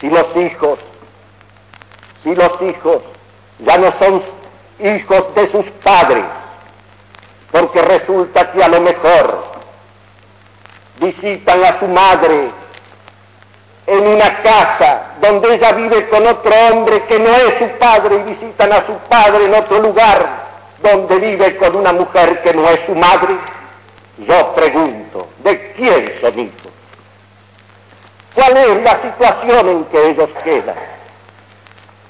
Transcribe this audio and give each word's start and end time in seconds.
Si 0.00 0.08
los 0.08 0.36
hijos, 0.36 0.78
si 2.22 2.34
los 2.34 2.60
hijos 2.62 3.02
ya 3.60 3.78
no 3.78 3.92
son 3.98 4.22
hijos 4.80 5.34
de 5.34 5.50
sus 5.50 5.66
padres, 5.82 6.24
porque 7.50 7.80
resulta 7.82 8.50
que 8.52 8.62
a 8.62 8.68
lo 8.68 8.80
mejor 8.80 9.44
visitan 11.00 11.64
a 11.64 11.78
su 11.78 11.86
madre 11.86 12.50
en 13.86 14.06
una 14.06 14.42
casa 14.42 15.14
donde 15.20 15.54
ella 15.54 15.72
vive 15.72 16.08
con 16.08 16.26
otro 16.26 16.52
hombre 16.70 17.04
que 17.04 17.18
no 17.18 17.30
es 17.30 17.58
su 17.58 17.78
padre 17.78 18.16
y 18.16 18.30
visitan 18.30 18.72
a 18.72 18.86
su 18.86 18.94
padre 19.08 19.44
en 19.44 19.54
otro 19.54 19.80
lugar 19.80 20.44
donde 20.82 21.18
vive 21.18 21.56
con 21.56 21.76
una 21.76 21.92
mujer 21.92 22.42
que 22.42 22.52
no 22.52 22.68
es 22.68 22.80
su 22.86 22.94
madre. 22.94 23.36
Yo 24.18 24.54
pregunto, 24.54 25.28
¿de 25.42 25.72
quién 25.72 26.14
son 26.20 26.38
hijos? 26.38 26.72
¿Cuál 28.34 28.56
es 28.56 28.82
la 28.82 29.00
situación 29.00 29.68
en 29.68 29.84
que 29.86 30.10
ellos 30.10 30.30
quedan? 30.42 30.76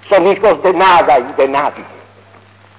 Son 0.09 0.27
hijos 0.27 0.62
de 0.62 0.73
nada 0.73 1.19
y 1.19 1.33
de 1.35 1.48
nadie. 1.48 1.85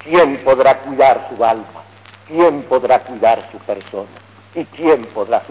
¿Quién 0.03 0.37
podrá 0.43 0.79
cuidar 0.79 1.27
su 1.29 1.43
alma? 1.43 1.83
¿Quién 2.27 2.63
podrá 2.63 2.99
cuidar 2.99 3.47
su 3.51 3.59
persona? 3.59 4.09
¿Y 4.55 4.65
quién 4.65 5.05
podrá 5.07 5.43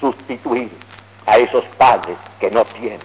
sustituir 0.00 0.70
a 1.26 1.38
esos 1.38 1.64
padres 1.76 2.16
que 2.38 2.50
no 2.50 2.64
tienen? 2.66 3.00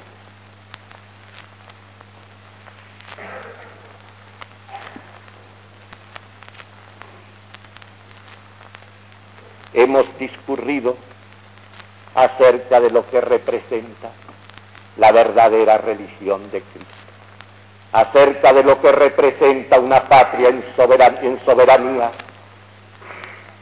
Hemos 9.74 10.06
discurrido 10.18 10.96
acerca 12.16 12.80
de 12.80 12.90
lo 12.90 13.08
que 13.10 13.20
representa 13.20 14.10
la 14.98 15.12
verdadera 15.12 15.78
religión 15.78 16.50
de 16.50 16.62
Cristo, 16.62 16.94
acerca 17.92 18.54
de 18.54 18.64
lo 18.64 18.82
que 18.82 18.92
representa 18.92 19.78
una 19.80 20.08
patria 20.08 20.50
en 20.50 20.64
soberanía, 21.46 22.12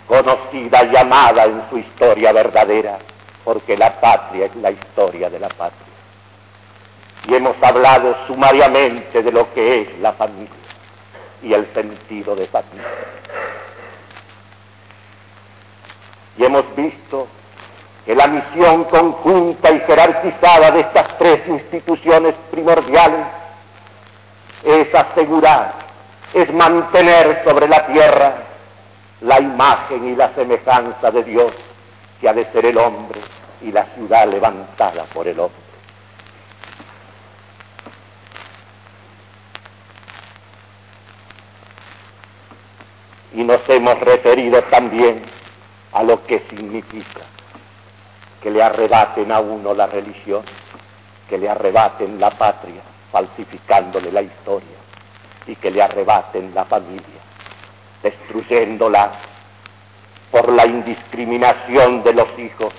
conocida, 0.08 0.84
llamada 0.84 1.46
en 1.46 1.70
su 1.70 1.80
historia 1.80 2.32
verdadera, 2.32 3.00
porque 3.44 3.76
la 3.76 4.00
patria 4.00 4.46
es 4.46 4.56
la 4.58 4.70
historia 4.70 5.30
de 5.30 5.40
la 5.40 5.50
patria. 5.50 5.94
Y 7.28 7.34
hemos 7.34 7.56
hablado 7.64 8.16
sumariamente 8.28 9.24
de 9.24 9.32
lo 9.32 9.52
que 9.54 9.82
es 9.82 10.00
la 10.00 10.14
familia 10.14 10.50
y 11.42 11.54
el 11.54 11.74
sentido 11.74 12.36
de 12.36 12.48
familia. 12.48 12.86
Y 16.38 16.44
hemos 16.44 16.76
visto 16.76 17.28
que 18.06 18.16
la 18.16 18.28
misión 18.28 18.84
conjunta 18.86 19.72
y 19.72 19.80
jerarquizada 19.82 20.72
de 20.72 20.82
estas 20.82 21.18
tres 21.18 21.48
instituciones 21.48 22.36
primordiales 22.52 23.26
es 24.64 24.94
asegurar, 24.94 25.74
es 26.34 26.54
mantener 26.54 27.44
sobre 27.46 27.68
la 27.68 27.88
tierra 27.88 28.34
la 29.22 29.40
imagen 29.40 30.06
y 30.06 30.16
la 30.16 30.34
semejanza 30.34 31.10
de 31.12 31.24
Dios 31.24 31.54
que 32.20 32.28
ha 32.28 32.34
de 32.34 32.52
ser 32.52 32.66
el 32.66 32.78
hombre 32.78 33.22
y 33.62 33.72
la 33.72 33.86
ciudad 33.96 34.28
levantada 34.28 35.06
por 35.06 35.28
el 35.28 35.40
hombre. 35.40 35.62
Y 43.34 43.44
nos 43.44 43.68
hemos 43.70 43.98
referido 44.02 44.62
también 44.66 45.24
a 45.94 46.04
lo 46.04 46.24
que 46.26 46.40
significa 46.50 47.33
que 48.44 48.52
le 48.52 48.62
arrebaten 48.62 49.32
a 49.32 49.40
uno 49.40 49.74
la 49.74 49.88
religión, 49.88 50.44
que 51.30 51.38
le 51.38 51.50
arrebaten 51.50 52.20
la 52.20 52.30
patria, 52.32 52.82
falsificándole 53.10 54.12
la 54.12 54.22
historia, 54.22 54.76
y 55.48 55.56
que 55.56 55.72
le 55.72 55.82
arrebaten 55.82 56.54
la 56.54 56.66
familia, 56.66 57.22
destruyéndola 58.04 59.14
por 60.30 60.52
la 60.52 60.66
indiscriminación 60.66 62.04
de 62.04 62.14
los 62.14 62.38
hijos 62.38 62.74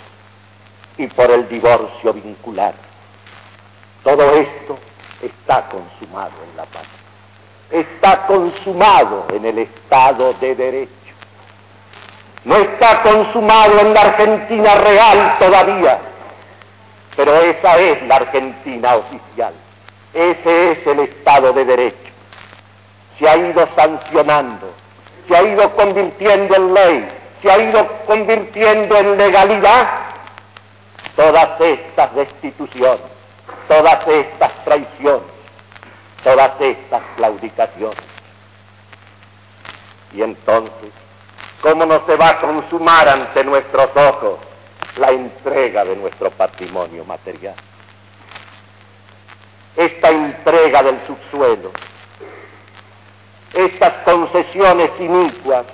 y 0.99 1.06
por 1.06 1.31
el 1.31 1.49
divorcio 1.49 2.12
vincular. 2.12 2.75
Todo 4.03 4.34
esto 4.34 4.78
está 5.22 5.66
consumado 5.71 6.43
en 6.50 6.56
la 6.59 6.65
patria, 6.65 7.00
está 7.71 8.27
consumado 8.27 9.27
en 9.33 9.47
el 9.47 9.59
Estado 9.60 10.34
de 10.34 10.55
Derecho 10.55 11.03
no 12.44 12.56
está 12.56 13.03
consumado 13.03 13.81
en 13.81 13.94
la 13.94 14.00
Argentina 14.03 14.75
real 14.75 15.37
todavía, 15.38 15.99
pero 17.16 17.34
esa 17.37 17.78
es 17.78 18.03
la 18.06 18.16
Argentina 18.16 18.97
oficial. 18.97 19.55
Ese 20.12 20.72
es 20.72 20.87
el 20.87 21.00
Estado 21.00 21.53
de 21.53 21.65
Derecho. 21.65 22.12
Se 23.19 23.28
ha 23.28 23.37
ido 23.37 23.66
sancionando, 23.75 24.72
se 25.27 25.37
ha 25.37 25.43
ido 25.43 25.75
convirtiendo 25.75 26.54
en 26.54 26.75
ley, 26.75 27.09
se 27.41 27.50
ha 27.50 27.59
ido 27.59 27.87
convirtiendo 28.06 28.97
en 28.97 29.16
legalidad 29.16 29.88
todas 31.16 31.60
estas 31.60 32.15
destituciones, 32.15 33.00
todas 33.69 34.06
estas 34.06 34.65
traiciones, 34.65 35.22
todas 36.22 36.60
estas 36.60 37.03
claudicaciones. 37.16 38.04
Y 40.12 40.22
entonces 40.22 40.93
¿Cómo 41.65 41.87
no 41.87 42.05
se 42.05 42.15
va 42.17 42.29
a 42.29 42.41
consumar 42.43 43.09
ante 43.09 43.43
nuestros 43.43 43.89
ojos 43.97 44.39
la 44.99 45.13
entrega 45.13 45.83
de 45.83 45.97
nuestro 45.97 46.31
patrimonio 46.31 47.07
material? 47.07 47.55
Esta 49.75 50.11
entrega 50.11 50.83
del 50.83 51.01
subsuelo, 51.07 51.73
estas 53.55 53.95
concesiones 54.05 54.91
inicuas 55.01 55.65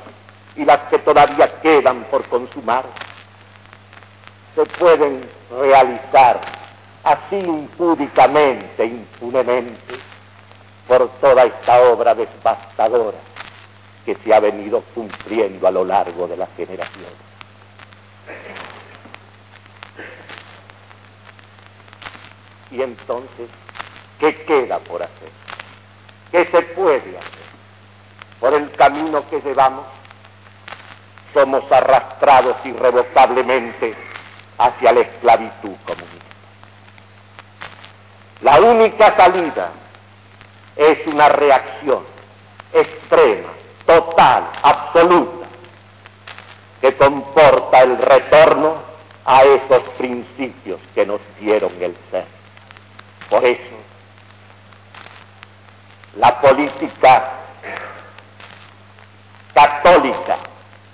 y 0.54 0.64
las 0.64 0.78
que 0.90 1.00
todavía 1.00 1.60
quedan 1.60 2.04
por 2.04 2.24
consumar, 2.28 2.84
se 4.54 4.64
pueden 4.78 5.28
realizar 5.60 6.40
así 7.02 7.34
impúdicamente, 7.34 8.84
impunemente, 8.84 9.98
por 10.86 11.08
toda 11.20 11.46
esta 11.46 11.80
obra 11.80 12.14
devastadora 12.14 13.29
que 14.10 14.16
se 14.24 14.34
ha 14.34 14.40
venido 14.40 14.82
cumpliendo 14.92 15.68
a 15.68 15.70
lo 15.70 15.84
largo 15.84 16.26
de 16.26 16.36
las 16.36 16.48
generaciones. 16.56 17.12
Y 22.72 22.82
entonces, 22.82 23.48
¿qué 24.18 24.34
queda 24.46 24.80
por 24.80 25.00
hacer? 25.00 25.30
¿Qué 26.32 26.44
se 26.46 26.62
puede 26.74 27.18
hacer? 27.18 27.50
Por 28.40 28.52
el 28.54 28.72
camino 28.72 29.28
que 29.30 29.40
llevamos, 29.42 29.86
somos 31.32 31.70
arrastrados 31.70 32.56
irrevocablemente 32.64 33.94
hacia 34.58 34.92
la 34.92 35.00
esclavitud 35.02 35.76
comunista. 35.84 36.34
La 38.40 38.60
única 38.60 39.16
salida 39.16 39.70
es 40.74 41.06
una 41.06 41.28
reacción 41.28 42.04
extrema 42.72 43.59
total, 43.90 44.44
absoluta, 44.62 45.46
que 46.80 46.96
comporta 46.96 47.80
el 47.80 47.98
retorno 47.98 48.76
a 49.24 49.42
esos 49.42 49.82
principios 49.98 50.80
que 50.94 51.04
nos 51.04 51.20
dieron 51.40 51.72
el 51.80 51.96
ser. 52.10 52.24
Por 53.28 53.44
eso, 53.44 53.76
la 56.16 56.40
política 56.40 57.30
católica, 59.54 60.38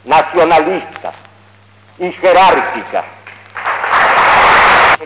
nacionalista 0.04 1.12
y 1.98 2.12
jerárquica, 2.12 3.04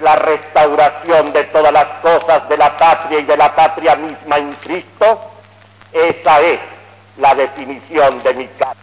la 0.00 0.16
restauración 0.16 1.32
de 1.32 1.44
todas 1.44 1.72
las 1.72 1.88
cosas 2.00 2.48
de 2.48 2.56
la 2.56 2.76
patria 2.78 3.18
y 3.18 3.24
de 3.24 3.36
la 3.36 3.54
patria 3.54 3.96
misma 3.96 4.38
en 4.38 4.54
Cristo, 4.54 5.32
esa 5.92 6.40
es 6.40 6.60
la 7.20 7.34
definición 7.34 8.22
de 8.22 8.34
mi 8.34 8.46
casa. 8.48 8.76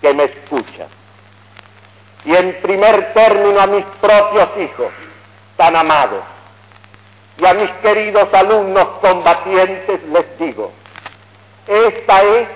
Que 0.00 0.14
me 0.14 0.24
escuchan. 0.24 0.88
Y 2.24 2.34
en 2.34 2.60
primer 2.60 3.12
término 3.14 3.60
a 3.60 3.66
mis 3.66 3.84
propios 4.00 4.48
hijos, 4.58 4.92
tan 5.56 5.74
amados, 5.74 6.22
y 7.38 7.46
a 7.46 7.54
mis 7.54 7.70
queridos 7.82 8.32
alumnos 8.32 8.88
combatientes 9.00 10.02
les 10.04 10.38
digo, 10.38 10.72
esta 11.66 12.22
es 12.22 12.48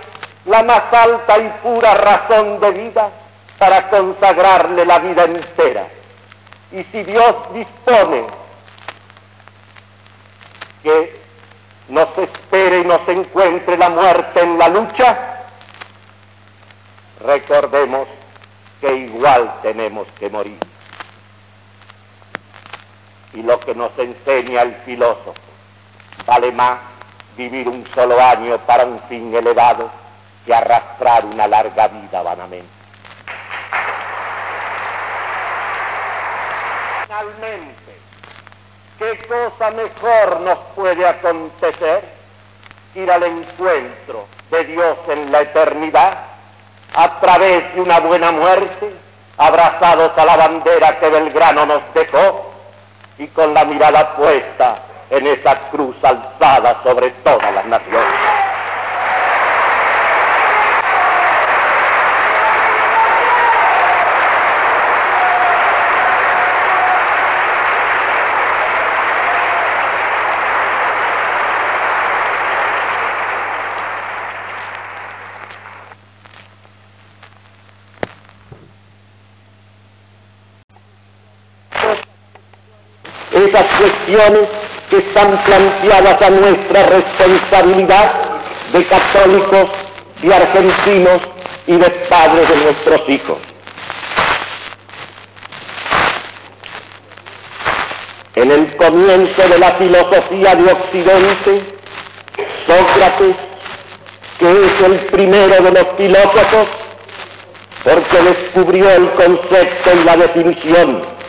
la 0.44 0.62
más 0.62 0.92
alta 0.92 1.38
y 1.38 1.48
pura 1.62 1.94
razón 1.94 2.60
de 2.60 2.70
vida 2.72 3.10
para 3.58 3.88
consagrarle 3.88 4.84
la 4.84 4.98
vida 5.00 5.24
entera. 5.24 5.86
Y 6.72 6.82
si 6.84 7.02
Dios 7.02 7.34
dispone 7.52 8.39
que 10.82 11.20
nos 11.88 12.16
espere 12.16 12.80
y 12.80 12.84
nos 12.84 13.06
encuentre 13.08 13.76
la 13.76 13.90
muerte 13.90 14.40
en 14.40 14.58
la 14.58 14.68
lucha, 14.68 15.44
recordemos 17.24 18.08
que 18.80 18.94
igual 18.94 19.60
tenemos 19.62 20.06
que 20.18 20.30
morir. 20.30 20.58
Y 23.32 23.42
lo 23.42 23.60
que 23.60 23.74
nos 23.74 23.96
enseña 23.98 24.62
el 24.62 24.74
filósofo, 24.86 25.34
vale 26.26 26.50
más 26.52 26.78
vivir 27.36 27.68
un 27.68 27.86
solo 27.94 28.20
año 28.20 28.58
para 28.66 28.84
un 28.84 29.00
fin 29.08 29.34
elevado 29.34 29.90
que 30.44 30.54
arrastrar 30.54 31.24
una 31.24 31.46
larga 31.46 31.88
vida 31.88 32.22
vanamente. 32.22 32.68
Finalmente, 37.06 37.98
¿qué 39.00 39.18
cosa 39.26 39.70
mejor 39.70 40.40
nos 40.40 40.58
puede 40.76 41.06
acontecer 41.06 42.04
ir 42.94 43.10
al 43.10 43.22
encuentro 43.22 44.26
de 44.50 44.64
Dios 44.64 44.98
en 45.08 45.32
la 45.32 45.40
eternidad 45.40 46.18
a 46.92 47.18
través 47.18 47.74
de 47.74 47.80
una 47.80 48.00
buena 48.00 48.30
muerte, 48.30 48.94
abrazados 49.38 50.12
a 50.18 50.24
la 50.24 50.36
bandera 50.36 50.98
que 50.98 51.08
Belgrano 51.08 51.64
nos 51.64 51.94
dejó 51.94 52.52
y 53.16 53.26
con 53.28 53.54
la 53.54 53.64
mirada 53.64 54.16
puesta 54.16 54.82
en 55.08 55.26
esa 55.28 55.70
cruz 55.70 55.96
alzada 56.04 56.82
sobre 56.82 57.10
todas 57.22 57.54
las 57.54 57.64
naciones? 57.64 58.40
esas 83.32 83.66
cuestiones 83.80 84.48
que 84.90 84.96
están 84.98 85.42
planteadas 85.44 86.20
a 86.20 86.30
nuestra 86.30 86.86
responsabilidad 86.86 88.12
de 88.72 88.86
católicos, 88.86 89.70
de 90.22 90.34
argentinos 90.34 91.20
y 91.66 91.76
de 91.76 91.90
padres 92.08 92.48
de 92.48 92.56
nuestros 92.56 93.08
hijos. 93.08 93.38
En 98.34 98.50
el 98.50 98.76
comienzo 98.76 99.48
de 99.48 99.58
la 99.58 99.72
filosofía 99.72 100.54
de 100.54 100.72
Occidente, 100.72 101.74
Sócrates, 102.66 103.36
que 104.38 104.50
es 104.50 104.80
el 104.82 104.98
primero 105.06 105.62
de 105.62 105.70
los 105.72 105.86
filósofos, 105.96 106.68
porque 107.84 108.22
descubrió 108.22 108.90
el 108.90 109.10
concepto 109.12 109.90
y 109.94 110.04
la 110.04 110.16
definición 110.16 111.19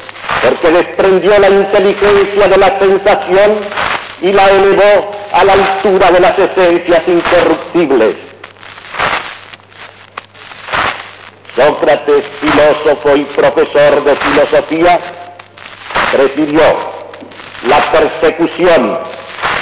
porque 0.41 0.71
desprendió 0.71 1.37
la 1.39 1.49
inteligencia 1.49 2.47
de 2.47 2.57
la 2.57 2.79
sensación 2.79 3.59
y 4.21 4.31
la 4.31 4.49
elevó 4.49 5.11
a 5.31 5.43
la 5.43 5.53
altura 5.53 6.11
de 6.11 6.19
las 6.19 6.37
esencias 6.37 7.03
interruptibles. 7.07 8.15
Sócrates, 11.55 12.23
filósofo 12.39 13.15
y 13.15 13.23
profesor 13.25 14.03
de 14.03 14.15
filosofía, 14.15 14.99
prefirió 16.11 16.63
la 17.63 17.91
persecución 17.91 18.99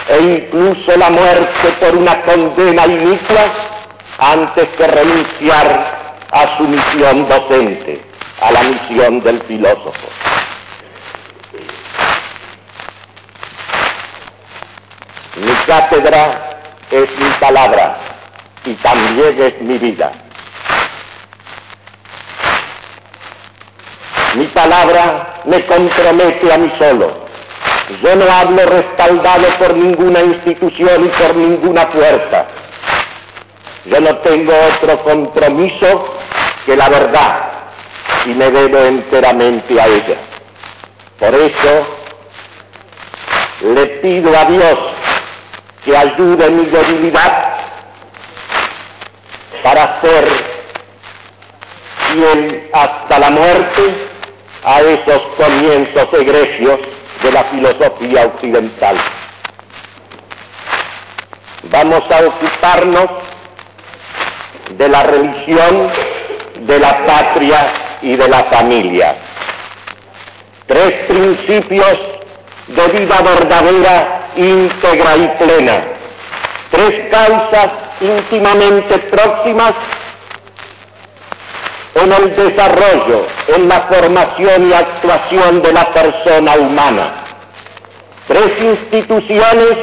e 0.07 0.19
incluso 0.19 0.97
la 0.97 1.09
muerte 1.09 1.71
por 1.79 1.95
una 1.95 2.21
condena 2.21 2.85
iniqua 2.85 3.53
antes 4.19 4.67
que 4.77 4.87
renunciar 4.87 6.15
a 6.31 6.57
su 6.57 6.63
misión 6.63 7.27
docente, 7.27 8.01
a 8.41 8.51
la 8.51 8.63
misión 8.63 9.21
del 9.21 9.41
filósofo. 9.43 10.07
Cátedra 15.69 16.49
es 16.89 17.07
mi 17.19 17.29
palabra 17.39 17.97
y 18.65 18.73
también 18.75 19.39
es 19.39 19.61
mi 19.61 19.77
vida. 19.77 20.11
Mi 24.35 24.47
palabra 24.47 25.41
me 25.45 25.63
compromete 25.67 26.51
a 26.51 26.57
mí 26.57 26.71
solo. 26.79 27.29
Yo 28.03 28.15
no 28.15 28.31
hablo 28.31 28.65
respaldado 28.65 29.47
por 29.59 29.75
ninguna 29.75 30.21
institución 30.21 31.05
y 31.05 31.09
por 31.09 31.35
ninguna 31.35 31.85
fuerza. 31.87 32.47
Yo 33.85 34.01
no 34.01 34.15
tengo 34.17 34.53
otro 34.73 35.03
compromiso 35.03 36.15
que 36.65 36.75
la 36.75 36.89
verdad 36.89 37.41
y 38.25 38.29
me 38.29 38.49
debo 38.49 38.77
enteramente 38.79 39.79
a 39.79 39.87
ella. 39.87 40.17
Por 41.19 41.35
eso 41.35 41.87
le 43.61 43.85
pido 44.01 44.37
a 44.37 44.45
Dios 44.45 44.98
que 45.83 45.95
ayude 45.95 46.49
mi 46.49 46.65
debilidad 46.65 47.57
para 49.63 50.01
ser 50.01 50.27
fiel 52.11 52.69
hasta 52.73 53.19
la 53.19 53.29
muerte 53.29 54.09
a 54.63 54.81
esos 54.81 55.21
comienzos 55.37 56.07
egresios 56.13 56.79
de 57.23 57.31
la 57.31 57.43
filosofía 57.45 58.25
occidental. 58.25 58.97
Vamos 61.63 62.03
a 62.09 62.25
ocuparnos 62.25 63.09
de 64.77 64.89
la 64.89 65.03
religión, 65.03 65.91
de 66.61 66.79
la 66.79 67.05
patria 67.05 67.73
y 68.01 68.15
de 68.15 68.27
la 68.27 68.43
familia. 68.45 69.15
Tres 70.67 71.05
principios 71.07 71.99
de 72.67 72.87
vida 72.99 73.21
verdadera 73.21 74.18
íntegra 74.35 75.17
y 75.17 75.27
plena. 75.37 75.83
Tres 76.71 77.09
causas 77.11 77.69
íntimamente 78.01 78.97
próximas 79.09 79.73
en 81.95 82.11
el 82.11 82.35
desarrollo, 82.35 83.27
en 83.47 83.67
la 83.67 83.81
formación 83.81 84.69
y 84.69 84.73
actuación 84.73 85.61
de 85.61 85.73
la 85.73 85.93
persona 85.93 86.55
humana. 86.55 87.25
Tres 88.27 88.53
instituciones 88.61 89.75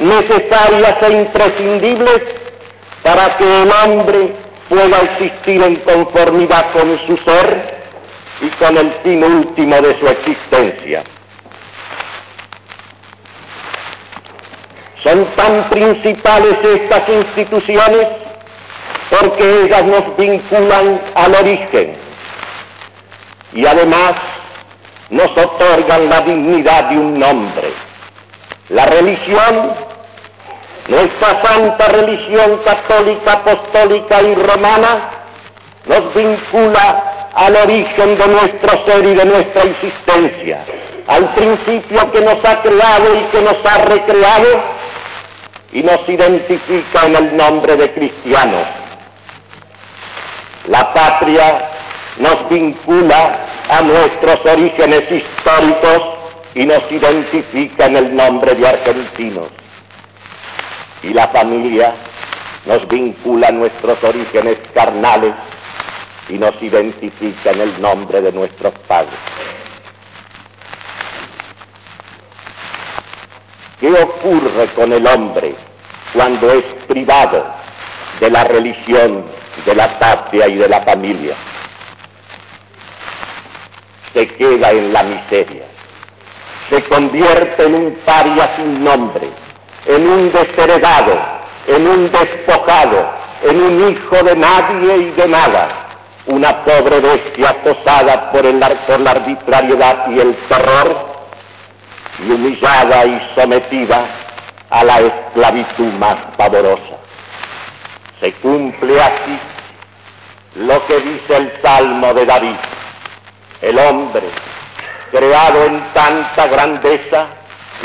necesarias 0.00 0.96
e 1.02 1.12
imprescindibles 1.12 2.22
para 3.02 3.36
que 3.36 3.62
el 3.62 3.70
hombre 3.70 4.32
pueda 4.68 4.98
existir 5.00 5.62
en 5.62 5.76
conformidad 5.76 6.72
con 6.72 6.98
su 7.06 7.16
ser 7.18 7.78
y 8.40 8.48
con 8.50 8.76
el 8.76 8.92
fin 9.02 9.24
último 9.24 9.80
de 9.80 9.98
su 9.98 10.08
existencia. 10.08 11.04
Son 15.02 15.24
tan 15.36 15.68
principales 15.70 16.56
estas 16.64 17.08
instituciones 17.08 18.08
porque 19.10 19.62
ellas 19.64 19.84
nos 19.84 20.16
vinculan 20.16 21.00
al 21.14 21.34
origen 21.34 21.96
y 23.52 23.64
además 23.66 24.14
nos 25.10 25.30
otorgan 25.30 26.08
la 26.08 26.20
dignidad 26.20 26.84
de 26.90 26.98
un 26.98 27.18
nombre. 27.18 27.72
La 28.70 28.86
religión, 28.86 29.72
nuestra 30.88 31.42
santa 31.42 31.88
religión 31.88 32.60
católica, 32.64 33.32
apostólica 33.32 34.22
y 34.22 34.34
romana, 34.34 35.10
nos 35.86 36.14
vincula 36.14 37.30
al 37.34 37.56
origen 37.56 38.18
de 38.18 38.26
nuestro 38.26 38.84
ser 38.84 39.06
y 39.06 39.14
de 39.14 39.24
nuestra 39.24 39.62
existencia, 39.62 40.64
al 41.06 41.32
principio 41.34 42.10
que 42.10 42.20
nos 42.20 42.44
ha 42.44 42.60
creado 42.60 43.14
y 43.14 43.22
que 43.30 43.40
nos 43.40 43.64
ha 43.64 43.78
recreado 43.84 44.77
y 45.72 45.82
nos 45.82 46.08
identifica 46.08 47.06
en 47.06 47.16
el 47.16 47.36
nombre 47.36 47.76
de 47.76 47.92
cristianos. 47.92 48.66
La 50.66 50.92
patria 50.92 51.70
nos 52.18 52.48
vincula 52.48 53.46
a 53.68 53.82
nuestros 53.82 54.44
orígenes 54.44 55.10
históricos 55.10 56.02
y 56.54 56.66
nos 56.66 56.90
identifica 56.90 57.86
en 57.86 57.96
el 57.96 58.16
nombre 58.16 58.54
de 58.54 58.66
argentinos. 58.66 59.48
Y 61.02 61.12
la 61.12 61.28
familia 61.28 61.94
nos 62.66 62.86
vincula 62.88 63.48
a 63.48 63.52
nuestros 63.52 64.02
orígenes 64.02 64.58
carnales 64.74 65.34
y 66.28 66.34
nos 66.34 66.60
identifica 66.62 67.50
en 67.50 67.60
el 67.60 67.80
nombre 67.80 68.20
de 68.20 68.32
nuestros 68.32 68.74
padres. 68.86 69.14
¿Qué 73.80 73.92
ocurre 73.92 74.66
con 74.74 74.92
el 74.92 75.06
hombre 75.06 75.54
cuando 76.12 76.50
es 76.52 76.64
privado 76.88 77.46
de 78.18 78.28
la 78.28 78.42
religión, 78.44 79.24
de 79.64 79.74
la 79.74 79.98
patria 80.00 80.48
y 80.48 80.56
de 80.56 80.68
la 80.68 80.80
familia? 80.82 81.36
Se 84.12 84.26
queda 84.34 84.72
en 84.72 84.92
la 84.92 85.04
miseria, 85.04 85.64
se 86.70 86.82
convierte 86.84 87.66
en 87.66 87.74
un 87.74 87.94
paria 88.04 88.56
sin 88.56 88.82
nombre, 88.82 89.30
en 89.86 90.08
un 90.08 90.32
desheredado, 90.32 91.16
en 91.68 91.86
un 91.86 92.10
despojado, 92.10 93.12
en 93.42 93.60
un 93.60 93.92
hijo 93.92 94.24
de 94.24 94.34
nadie 94.34 94.96
y 94.96 95.10
de 95.12 95.28
nada, 95.28 95.68
una 96.26 96.64
pobre 96.64 96.98
bestia 97.00 97.50
acosada 97.50 98.32
por, 98.32 98.44
el, 98.44 98.58
por 98.86 99.00
la 99.00 99.12
arbitrariedad 99.12 100.10
y 100.10 100.18
el 100.18 100.36
terror, 100.48 101.17
y 102.20 102.30
humillada 102.30 103.04
y 103.06 103.30
sometida 103.34 104.06
a 104.70 104.84
la 104.84 105.00
esclavitud 105.00 105.92
más 105.94 106.16
pavorosa. 106.36 106.98
Se 108.20 108.32
cumple 108.34 109.00
así 109.00 109.38
lo 110.56 110.84
que 110.86 111.00
dice 111.00 111.36
el 111.36 111.52
Salmo 111.62 112.12
de 112.14 112.26
David. 112.26 112.56
El 113.60 113.78
hombre, 113.78 114.24
creado 115.10 115.64
en 115.64 115.92
tanta 115.92 116.46
grandeza, 116.46 117.26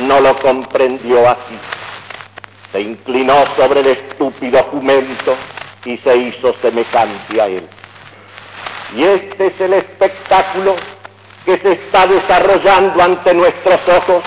no 0.02 0.20
lo 0.20 0.40
comprendió 0.40 1.30
así. 1.30 1.60
Se 2.72 2.82
inclinó 2.82 3.46
sobre 3.56 3.82
el 3.82 3.88
estúpido 3.88 4.64
jumento 4.64 5.38
y 5.86 5.98
se 5.98 6.16
hizo 6.18 6.56
semejante 6.62 7.42
a 7.42 7.46
él. 7.46 7.68
Y 8.96 9.04
este 9.04 9.48
es 9.48 9.62
el 9.62 9.74
espectáculo 9.74 10.76
que 11.46 11.58
se 11.58 11.72
está 11.74 12.08
desarrollando 12.08 13.02
ante 13.04 13.34
nuestros 13.34 13.80
ojos, 13.88 14.24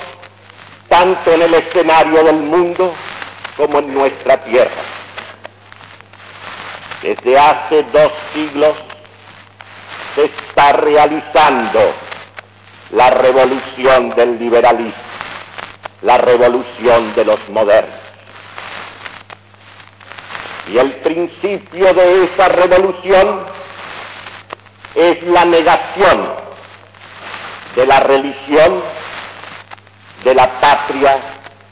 tanto 0.88 1.32
en 1.32 1.42
el 1.42 1.54
escenario 1.54 2.22
del 2.24 2.36
mundo 2.36 2.94
como 3.56 3.78
en 3.78 3.94
nuestra 3.94 4.36
tierra. 4.44 4.82
Desde 7.02 7.38
hace 7.38 7.82
dos 7.84 8.12
siglos 8.34 8.74
se 10.14 10.24
está 10.24 10.72
realizando 10.72 11.94
la 12.90 13.10
revolución 13.10 14.10
del 14.10 14.38
liberalismo, 14.38 14.94
la 16.02 16.18
revolución 16.18 17.14
de 17.14 17.24
los 17.24 17.48
modernos. 17.48 18.00
Y 20.68 20.78
el 20.78 20.92
principio 20.96 21.94
de 21.94 22.24
esa 22.24 22.48
revolución 22.48 23.44
es 24.94 25.22
la 25.22 25.44
negación 25.44 26.45
de 27.76 27.86
la 27.86 28.00
religión, 28.00 28.82
de 30.24 30.34
la 30.34 30.58
patria 30.58 31.18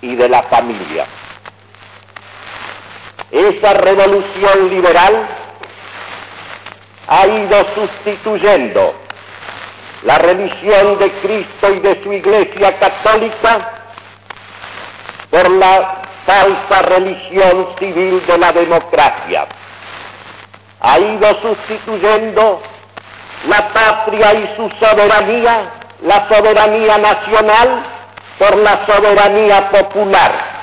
y 0.03 0.15
de 0.15 0.29
la 0.29 0.43
familia. 0.45 1.07
Esa 3.33 3.75
revolución 3.75 4.69
liberal 4.69 5.27
ha 7.09 7.27
ido 7.27 7.75
sustituyendo 7.75 8.95
la 10.05 10.19
religión 10.19 10.99
de 10.99 11.11
Cristo 11.21 11.73
y 11.73 11.81
de 11.81 12.03
su 12.03 12.13
Iglesia 12.13 12.79
católica 12.79 13.71
por 15.31 15.51
la 15.51 16.03
falsa 16.27 16.83
religión 16.83 17.69
civil 17.79 18.25
de 18.27 18.39
la 18.39 18.53
democracia. 18.53 19.47
Ha 20.81 20.99
ido 20.99 21.41
sustituyendo 21.41 22.63
la 23.49 23.73
patria 23.73 24.35
y 24.35 24.57
su 24.57 24.71
soberanía, 24.79 25.71
la 26.05 26.29
soberanía 26.29 26.99
nacional, 26.99 27.83
por 28.39 28.57
la 28.57 28.87
soberanía 28.87 29.71
popular 29.71 30.55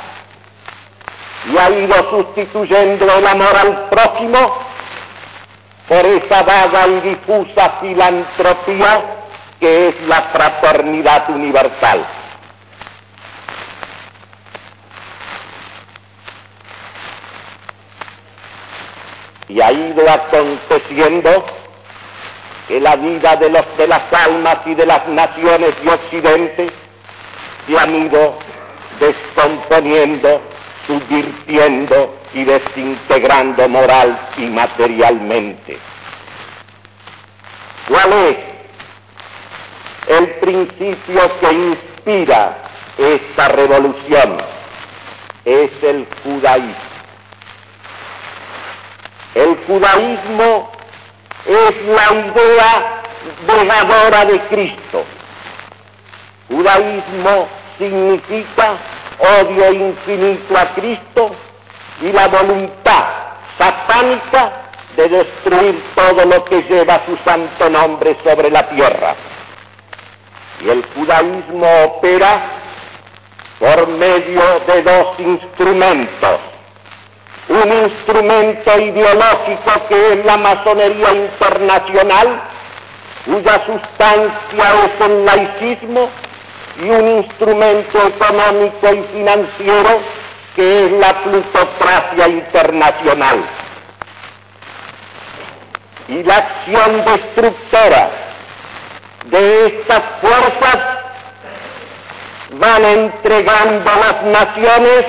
y 1.46 1.58
ha 1.58 1.70
ido 1.70 2.10
sustituyendo 2.10 3.12
el 3.12 3.26
amor 3.26 3.56
al 3.56 3.90
prójimo 3.90 4.58
por 5.88 6.06
esa 6.06 6.44
vaga 6.44 6.88
y 6.88 7.02
difusa 7.02 7.78
filantropía 7.82 9.04
que 9.60 9.90
es 9.90 10.02
la 10.08 10.22
fraternidad 10.34 11.30
universal. 11.30 12.06
Y 19.48 19.62
ha 19.62 19.72
ido 19.72 20.10
aconteciendo 20.10 21.46
que 22.72 22.80
la 22.80 22.96
vida 22.96 23.36
de, 23.36 23.50
los, 23.50 23.66
de 23.78 23.86
las 23.86 24.04
almas 24.13 24.60
y 24.66 24.74
de 24.75 24.86
las 24.86 25.06
naciones 25.10 25.75
de 25.84 25.92
Occidente 25.92 26.72
se 27.68 27.78
han 27.78 27.94
ido 27.94 28.40
descomponiendo 28.98 30.42
subvirtiendo 30.88 32.16
y 32.34 32.46
desintegrando 32.46 33.68
moral 33.68 34.18
y 34.38 34.46
materialmente. 34.46 35.78
¿Cuál 37.90 38.13
es 38.13 38.38
el 40.08 40.28
principio 40.36 41.40
que 41.42 41.54
inspira 41.54 42.58
esta 42.98 43.50
revolución? 43.50 44.38
Es 45.44 45.72
el 45.84 46.08
judaísmo. 46.24 46.75
El 49.36 49.58
judaísmo 49.68 50.81
es 51.46 51.86
la 51.88 52.14
idea 52.14 53.02
vegadora 53.46 54.26
de 54.26 54.40
Cristo. 54.42 55.06
Judaísmo 56.48 57.48
significa 57.78 58.78
odio 59.20 59.72
infinito 59.72 60.58
a 60.58 60.74
Cristo 60.74 61.32
y 62.02 62.12
la 62.12 62.28
voluntad 62.28 63.06
satánica 63.58 64.52
de 64.96 65.08
destruir 65.08 65.84
todo 65.96 66.26
lo 66.26 66.44
que 66.46 66.64
lleva 66.64 67.06
su 67.06 67.18
santo 67.24 67.70
nombre 67.70 68.18
sobre 68.24 68.50
la 68.50 68.68
tierra. 68.70 69.16
Y 70.62 70.70
el 70.70 70.86
judaísmo 70.94 71.68
opera 71.86 72.42
por 73.60 73.88
medio 73.88 74.60
de 74.68 74.84
dos 74.84 75.20
instrumentos. 75.20 76.50
Un 77.51 77.70
instrumento 77.84 78.79
ideológico 78.79 79.88
que 79.89 80.13
es 80.13 80.25
la 80.25 80.38
masonería 80.38 81.12
internacional, 81.12 82.41
cuya 83.25 83.65
sustancia 83.65 84.86
es 84.86 85.05
el 85.05 85.25
laicismo, 85.25 86.10
y 86.81 86.89
un 86.89 87.08
instrumento 87.17 88.08
económico 88.08 88.93
y 88.93 89.03
financiero 89.17 90.00
que 90.55 90.86
es 90.86 90.91
la 90.93 91.24
plutocracia 91.24 92.27
internacional. 92.27 93.46
Y 96.08 96.24
la 96.24 96.38
acción 96.38 97.05
destructora 97.05 98.10
de 99.25 99.67
estas 99.67 100.03
fuerzas 100.22 100.77
van 102.51 102.86
entregando 102.86 103.91
las 103.91 104.24
naciones 104.24 105.05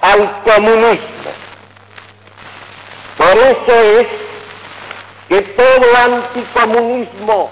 al 0.00 0.42
comunismo. 0.42 1.19
Por 3.16 3.36
eso 3.36 3.74
es 4.00 4.06
que 5.28 5.42
todo 5.42 5.96
anticomunismo 5.96 7.50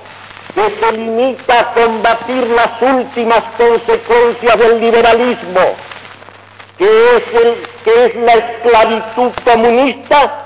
que 0.55 0.81
se 0.81 0.93
limita 0.93 1.61
a 1.61 1.75
combatir 1.75 2.47
las 2.49 2.83
últimas 2.83 3.43
consecuencias 3.57 4.59
del 4.59 4.81
liberalismo, 4.81 5.77
que 6.79 7.17
es, 7.17 7.23
el, 7.45 7.69
que 7.85 8.05
es 8.07 8.15
la 8.17 8.35
esclavitud 8.35 9.33
comunista, 9.45 10.45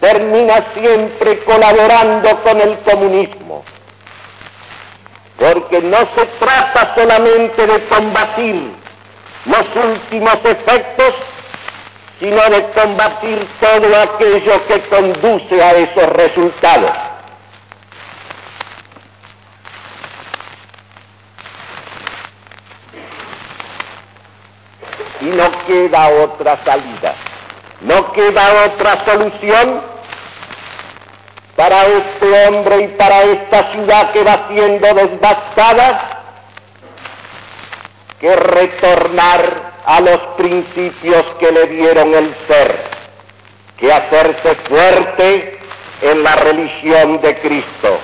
termina 0.00 0.64
siempre 0.74 1.38
colaborando 1.44 2.42
con 2.42 2.60
el 2.60 2.78
comunismo. 2.80 3.64
Porque 5.38 5.80
no 5.80 5.98
se 6.14 6.26
trata 6.38 6.94
solamente 6.94 7.66
de 7.66 7.84
combatir 7.86 8.72
los 9.46 9.84
últimos 9.84 10.34
efectos, 10.44 11.14
sino 12.20 12.50
de 12.50 12.70
combatir 12.70 13.48
todo 13.58 13.96
aquello 13.96 14.66
que 14.66 14.88
conduce 14.88 15.62
a 15.62 15.72
esos 15.72 16.06
resultados. 16.10 16.92
y 25.20 25.26
no 25.26 25.50
queda 25.66 26.08
otra 26.08 26.64
salida, 26.64 27.14
no 27.82 28.10
queda 28.12 28.64
otra 28.64 29.04
solución 29.04 29.82
para 31.56 31.84
este 31.84 32.48
hombre 32.48 32.84
y 32.84 32.88
para 32.96 33.22
esta 33.24 33.70
ciudad 33.72 34.12
que 34.12 34.24
va 34.24 34.48
siendo 34.48 34.94
desbastada 34.94 36.22
que 38.18 38.34
retornar 38.34 39.69
a 39.90 40.00
los 40.00 40.20
principios 40.36 41.24
que 41.40 41.50
le 41.50 41.66
dieron 41.66 42.14
el 42.14 42.32
ser, 42.46 42.90
que 43.76 43.92
hacerse 43.92 44.54
fuerte 44.68 45.58
en 46.00 46.22
la 46.22 46.36
religión 46.36 47.20
de 47.20 47.36
Cristo 47.40 47.98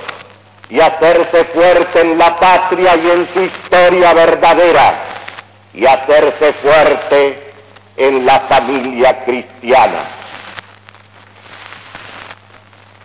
y 0.69 0.81
hacerse 0.81 1.45
fuerte 1.45 2.01
en 2.01 2.17
la 2.17 2.37
patria 2.37 2.93
y 2.97 3.09
en 3.09 3.33
su 3.33 3.41
historia 3.41 4.13
verdadera 4.13 4.99
y 5.73 5.85
hacerse 5.85 6.53
fuerte 6.55 7.53
en 7.95 8.25
la 8.25 8.41
familia 8.49 9.23
cristiana. 9.23 10.09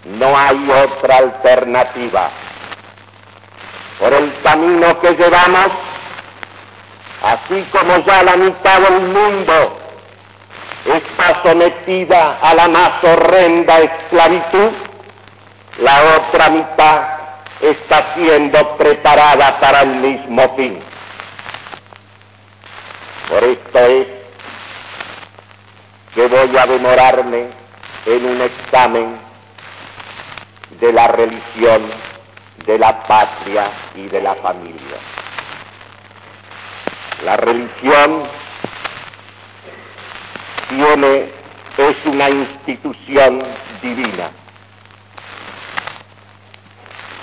No 0.06 0.36
hay 0.36 0.68
otra 0.68 1.18
alternativa. 1.18 2.30
Por 4.00 4.12
el 4.12 4.40
camino 4.42 4.98
que 4.98 5.12
llevamos, 5.12 5.68
así 7.22 7.62
como 7.70 7.98
ya 8.04 8.22
la 8.22 8.36
mitad 8.36 8.80
del 8.80 9.00
mundo 9.08 9.78
está 10.84 11.42
sometida 11.42 12.38
a 12.40 12.54
la 12.54 12.68
más 12.68 13.04
horrenda 13.04 13.78
esclavitud, 13.80 14.72
la 15.78 16.16
otra 16.16 16.50
mitad 16.50 17.02
está 17.60 18.14
siendo 18.14 18.76
preparada 18.76 19.60
para 19.60 19.82
el 19.82 19.96
mismo 19.96 20.56
fin. 20.56 20.82
Por 23.28 23.44
esto 23.44 23.78
es 23.78 24.06
que 26.14 26.26
voy 26.26 26.56
a 26.56 26.66
demorarme 26.66 27.46
en 28.04 28.26
un 28.26 28.40
examen 28.40 29.16
de 30.80 30.92
la 30.92 31.06
religión, 31.06 31.88
de 32.66 32.78
la 32.78 33.02
patria 33.04 33.70
y 33.94 34.08
de 34.08 34.20
la 34.20 34.34
familia. 34.34 35.21
La 37.24 37.36
religión 37.36 38.22
tiene, 40.68 41.30
es 41.76 41.96
una 42.06 42.28
institución 42.28 43.42
divina. 43.80 44.30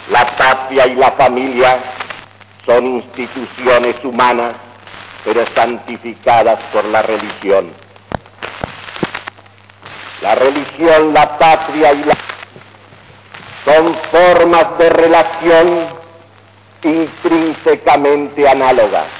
La 0.09 0.35
patria 0.37 0.87
y 0.87 0.95
la 0.95 1.11
familia 1.11 1.83
son 2.65 2.85
instituciones 2.85 4.03
humanas, 4.03 4.55
pero 5.25 5.45
santificadas 5.53 6.59
por 6.71 6.85
la 6.85 7.01
religión. 7.01 7.73
La 10.21 10.35
religión, 10.35 11.13
la 11.13 11.37
patria 11.37 11.93
y 11.93 12.03
la 12.03 12.17
son 13.65 13.97
formas 14.11 14.77
de 14.77 14.89
relación 14.89 15.87
intrínsecamente 16.83 18.47
análogas. 18.47 19.18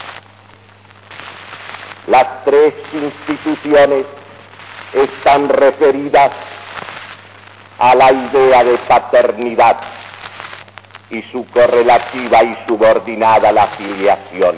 Las 2.10 2.44
tres 2.44 2.74
instituciones 2.92 4.04
están 4.94 5.48
referidas 5.48 6.32
a 7.78 7.94
la 7.94 8.12
idea 8.12 8.63
de 8.63 8.80
paternidad 8.80 9.78
y 11.12 11.22
su 11.32 11.46
correlativa 11.51 12.44
y 12.44 12.58
subordinada 12.68 13.51
la 13.51 13.68
filiación. 13.78 14.58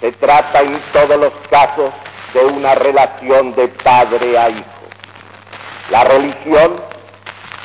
Se 0.00 0.12
trata 0.12 0.60
en 0.60 0.82
todos 0.92 1.18
los 1.18 1.32
casos 1.48 1.92
de 2.34 2.44
una 2.44 2.74
relación 2.74 3.54
de 3.54 3.68
padre 3.68 4.36
a 4.36 4.50
hijo. 4.50 4.84
La 5.88 6.04
religión 6.04 6.76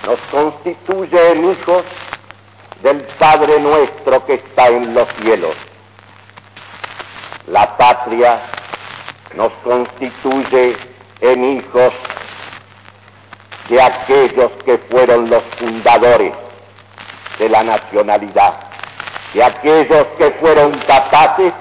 nos 0.05 0.19
constituye 0.31 1.31
en 1.31 1.51
hijos 1.51 1.83
del 2.81 3.01
Padre 3.19 3.59
nuestro 3.59 4.25
que 4.25 4.35
está 4.35 4.69
en 4.69 4.93
los 4.93 5.09
cielos. 5.21 5.68
La 7.49 7.75
patria 7.77 8.41
nos 9.35 9.51
constituye 9.63 10.77
en 11.19 11.57
hijos 11.57 11.93
de 13.67 13.81
aquellos 13.81 14.51
que 14.63 14.77
fueron 14.89 15.31
los 15.31 15.41
fundadores 15.57 16.31
de 17.39 17.49
la 17.49 17.63
nacionalidad, 17.63 18.53
de 19.33 19.43
aquellos 19.43 20.05
que 20.19 20.29
fueron 20.39 20.77
capaces 20.85 21.51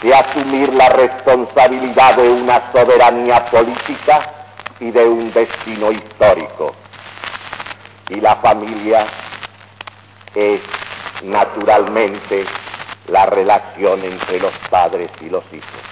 de 0.00 0.14
asumir 0.14 0.72
la 0.72 0.90
responsabilidad 0.90 2.16
de 2.18 2.28
una 2.28 2.70
soberanía 2.70 3.46
política 3.46 4.32
y 4.78 4.92
de 4.92 5.08
un 5.08 5.32
destino 5.32 5.90
histórico. 5.90 6.72
Y 8.10 8.20
la 8.20 8.36
familia 8.36 9.06
es 10.36 10.60
naturalmente 11.24 12.46
la 13.08 13.26
relación 13.26 14.02
entre 14.04 14.40
los 14.40 14.54
padres 14.70 15.10
y 15.20 15.28
los 15.28 15.44
hijos. 15.52 15.82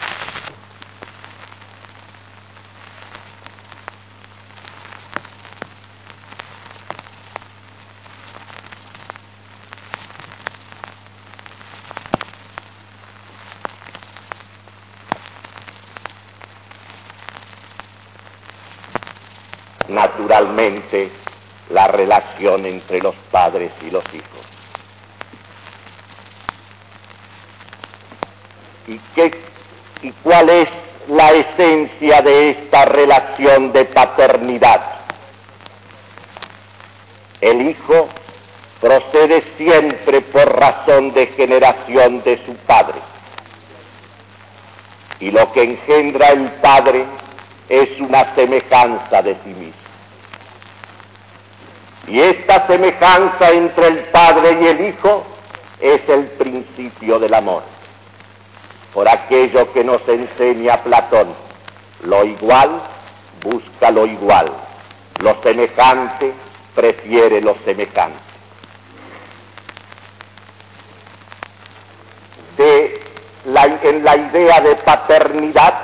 naturalmente 19.89 21.10
la 21.71 21.89
relación 21.89 22.67
entre 22.67 23.00
los 23.00 23.15
padres 23.30 23.73
y 23.82 23.91
los 23.91 24.04
hijos. 24.12 24.53
¿Y, 28.86 28.99
qué, 29.14 29.30
¿Y 30.02 30.10
cuál 30.23 30.49
es 30.50 30.68
la 31.08 31.32
esencia 31.32 32.23
de 32.23 32.50
esta 32.50 32.84
relación 32.84 33.73
de 33.73 33.84
paternidad? 33.86 34.82
El 37.40 37.68
hijo 37.68 38.08
procede 38.80 39.42
siempre 39.56 40.20
por 40.23 40.58
razón 40.58 41.12
de 41.12 41.26
generación 41.28 42.23
de 42.23 42.44
su 42.44 42.54
padre. 42.66 43.00
Y 45.20 45.30
lo 45.30 45.52
que 45.52 45.62
engendra 45.62 46.28
el 46.28 46.50
padre 46.60 47.04
es 47.68 48.00
una 48.00 48.34
semejanza 48.34 49.23
de 49.23 49.34
sí 49.44 49.50
mismo. 49.50 49.84
Y 52.06 52.20
esta 52.20 52.66
semejanza 52.66 53.50
entre 53.50 53.86
el 53.86 53.99
Padre 54.04 54.58
y 54.60 54.66
el 54.66 54.88
Hijo 54.88 55.25
es 55.80 56.02
el 56.08 56.26
principio 56.32 57.18
del 57.18 57.32
amor. 57.32 57.62
Por 58.95 59.09
aquello 59.09 59.73
que 59.73 59.83
nos 59.85 60.09
enseña 60.09 60.83
Platón, 60.83 61.35
lo 62.04 62.25
igual 62.25 62.80
busca 63.43 63.91
lo 63.91 64.07
igual, 64.07 64.50
lo 65.19 65.43
semejante 65.43 66.33
prefiere 66.75 67.41
lo 67.41 67.57
semejante. 67.65 68.19
En 73.83 74.02
la 74.02 74.17
idea 74.17 74.61
de 74.63 74.76
paternidad 74.76 75.75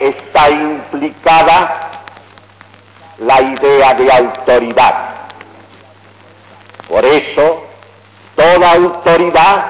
está 0.00 0.50
implicada 0.50 2.02
la 3.18 3.40
idea 3.40 3.94
de 3.94 4.12
autoridad. 4.12 5.14
Por 6.88 7.04
eso, 7.04 7.66
toda 8.34 8.72
autoridad 8.72 9.66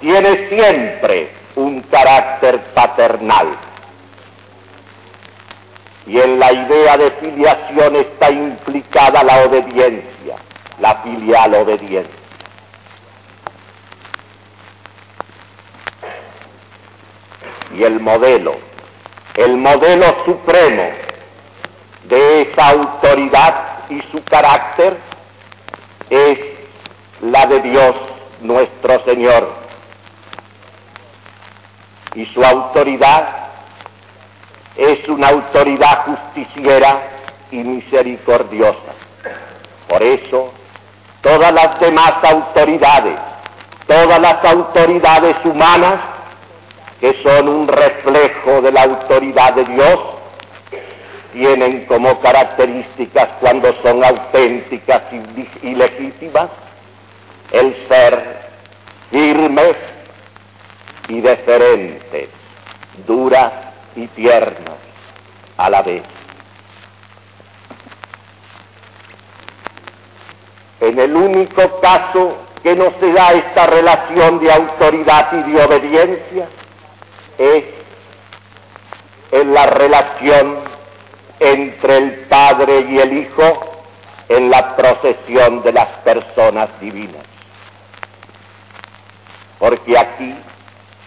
tiene 0.00 0.48
siempre 0.48 1.30
un 1.56 1.80
carácter 1.82 2.72
paternal. 2.74 3.48
Y 6.06 6.20
en 6.20 6.38
la 6.38 6.52
idea 6.52 6.96
de 6.96 7.10
filiación 7.12 7.96
está 7.96 8.30
implicada 8.30 9.24
la 9.24 9.44
obediencia, 9.44 10.36
la 10.78 10.96
filial 11.02 11.54
obediencia. 11.54 12.14
Y 17.74 17.82
el 17.82 18.00
modelo, 18.00 18.56
el 19.34 19.56
modelo 19.56 20.24
supremo 20.24 20.90
de 22.04 22.42
esa 22.42 22.68
autoridad 22.68 23.90
y 23.90 24.00
su 24.12 24.22
carácter 24.24 24.96
es 26.08 26.38
la 27.20 27.46
de 27.46 27.60
Dios 27.60 27.94
nuestro 28.40 29.04
Señor. 29.04 29.65
Y 32.16 32.24
su 32.32 32.42
autoridad 32.42 33.28
es 34.74 35.06
una 35.08 35.28
autoridad 35.28 36.06
justiciera 36.06 37.02
y 37.50 37.58
misericordiosa. 37.58 38.94
Por 39.86 40.02
eso, 40.02 40.52
todas 41.20 41.52
las 41.52 41.78
demás 41.78 42.14
autoridades, 42.24 43.18
todas 43.86 44.18
las 44.18 44.42
autoridades 44.44 45.36
humanas, 45.44 46.00
que 47.00 47.22
son 47.22 47.48
un 47.48 47.68
reflejo 47.68 48.62
de 48.62 48.72
la 48.72 48.84
autoridad 48.84 49.54
de 49.54 49.64
Dios, 49.66 50.00
tienen 51.34 51.84
como 51.84 52.18
características 52.20 53.28
cuando 53.40 53.74
son 53.82 54.02
auténticas 54.02 55.02
y, 55.62 55.74
legítimas 55.74 56.48
el 57.52 57.76
ser 57.88 58.40
firmes 59.10 59.76
y 61.08 61.20
deferentes, 61.20 62.28
duras 63.06 63.52
y 63.94 64.06
tiernas 64.08 64.76
a 65.56 65.70
la 65.70 65.82
vez. 65.82 66.02
En 70.80 70.98
el 70.98 71.14
único 71.14 71.80
caso 71.80 72.36
que 72.62 72.74
no 72.74 72.92
se 73.00 73.12
da 73.12 73.32
esta 73.32 73.66
relación 73.66 74.38
de 74.40 74.52
autoridad 74.52 75.32
y 75.32 75.52
de 75.52 75.64
obediencia 75.64 76.48
es 77.38 77.64
en 79.30 79.54
la 79.54 79.66
relación 79.66 80.58
entre 81.40 81.96
el 81.96 82.12
Padre 82.28 82.86
y 82.88 82.98
el 82.98 83.18
Hijo 83.18 83.76
en 84.28 84.50
la 84.50 84.76
procesión 84.76 85.62
de 85.62 85.72
las 85.72 85.88
personas 85.98 86.68
divinas. 86.80 87.22
Porque 89.58 89.98
aquí 89.98 90.34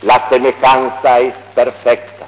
la 0.01 0.29
semejanza 0.29 1.19
es 1.19 1.33
perfecta, 1.53 2.25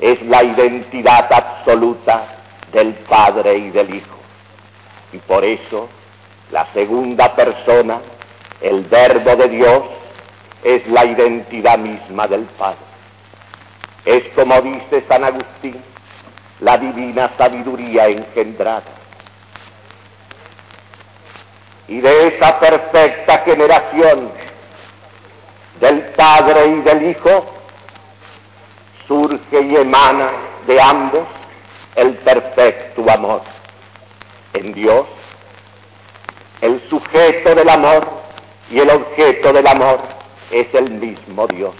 es 0.00 0.20
la 0.22 0.42
identidad 0.42 1.32
absoluta 1.32 2.24
del 2.72 2.94
Padre 3.08 3.56
y 3.56 3.70
del 3.70 3.94
Hijo. 3.94 4.18
Y 5.12 5.18
por 5.18 5.44
eso 5.44 5.88
La 6.50 6.66
segunda 6.72 7.32
persona, 7.36 8.00
el 8.60 8.82
verbo 8.86 9.36
de 9.36 9.48
Dios, 9.50 9.82
es 10.64 10.84
la 10.88 11.04
identidad 11.04 11.78
misma 11.78 12.26
del 12.26 12.42
Padre. 12.58 12.80
Es 14.04 14.24
como 14.34 14.60
dice 14.60 15.04
San 15.08 15.22
Agustín, 15.22 15.80
la 16.58 16.76
divina 16.76 17.30
sabiduría 17.38 18.08
engendrada. 18.08 18.82
Y 21.86 22.00
de 22.00 22.28
esa 22.28 22.58
perfecta 22.58 23.38
generación 23.44 24.32
del 25.80 26.02
Padre 26.10 26.66
y 26.66 26.80
del 26.82 27.10
Hijo 27.10 27.46
surge 29.08 29.62
y 29.62 29.76
emana 29.76 30.30
de 30.66 30.80
ambos 30.80 31.26
el 31.96 32.14
perfecto 32.18 33.10
amor. 33.10 33.42
En 34.52 34.72
Dios, 34.72 35.06
el 36.60 36.80
sujeto 36.88 37.54
del 37.54 37.68
amor 37.68 38.06
y 38.70 38.78
el 38.78 38.90
objeto 38.90 39.52
del 39.52 39.66
amor 39.66 40.00
es 40.50 40.72
el 40.74 40.90
mismo 40.90 41.46
Dios. 41.46 41.74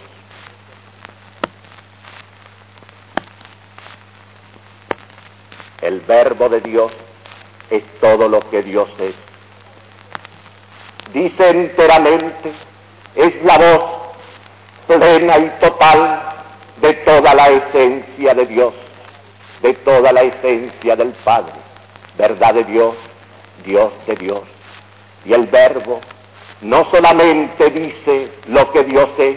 El 5.82 6.00
verbo 6.00 6.48
de 6.48 6.60
Dios 6.60 6.92
es 7.70 7.82
todo 8.00 8.28
lo 8.28 8.40
que 8.50 8.62
Dios 8.62 8.88
es. 8.98 9.14
Dice 11.12 11.48
enteramente, 11.50 12.52
es 13.14 13.42
la 13.42 13.58
voz 13.58 13.82
plena 14.86 15.38
y 15.38 15.50
total 15.60 16.22
de 16.80 16.94
toda 16.94 17.34
la 17.34 17.48
esencia 17.48 18.34
de 18.34 18.46
Dios, 18.46 18.74
de 19.62 19.74
toda 19.74 20.12
la 20.12 20.22
esencia 20.22 20.96
del 20.96 21.12
Padre, 21.24 21.54
verdad 22.16 22.54
de 22.54 22.64
Dios, 22.64 22.94
Dios 23.64 23.92
de 24.06 24.14
Dios. 24.16 24.42
Y 25.24 25.32
el 25.32 25.46
verbo 25.46 26.00
no 26.62 26.90
solamente 26.90 27.70
dice 27.70 28.32
lo 28.46 28.70
que 28.70 28.84
Dios 28.84 29.08
es, 29.18 29.36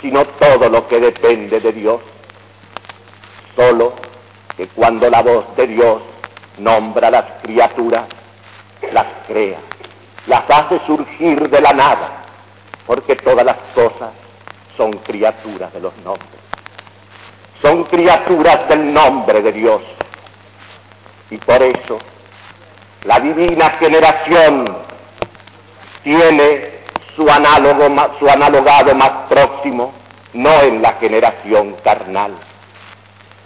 sino 0.00 0.24
todo 0.24 0.68
lo 0.68 0.88
que 0.88 1.00
depende 1.00 1.60
de 1.60 1.72
Dios. 1.72 2.00
Solo 3.56 3.94
que 4.56 4.66
cuando 4.68 5.08
la 5.08 5.22
voz 5.22 5.54
de 5.56 5.66
Dios 5.66 6.02
nombra 6.58 7.08
a 7.08 7.10
las 7.10 7.24
criaturas, 7.42 8.04
las 8.92 9.06
crea, 9.26 9.58
las 10.26 10.48
hace 10.50 10.80
surgir 10.86 11.48
de 11.48 11.60
la 11.60 11.72
nada, 11.72 12.11
porque 12.86 13.16
todas 13.16 13.44
las 13.44 13.56
cosas 13.74 14.10
son 14.76 14.92
criaturas 14.98 15.72
de 15.72 15.80
los 15.80 15.96
nombres. 15.98 16.40
Son 17.60 17.84
criaturas 17.84 18.68
del 18.68 18.92
nombre 18.92 19.40
de 19.40 19.52
Dios. 19.52 19.82
Y 21.30 21.38
por 21.38 21.62
eso 21.62 21.98
la 23.04 23.20
divina 23.20 23.70
generación 23.78 24.76
tiene 26.02 26.82
su 27.16 27.28
análogo, 27.28 27.86
su 28.18 28.28
analogado 28.28 28.94
más 28.94 29.10
próximo, 29.28 29.92
no 30.34 30.60
en 30.62 30.80
la 30.80 30.94
generación 30.94 31.76
carnal, 31.84 32.34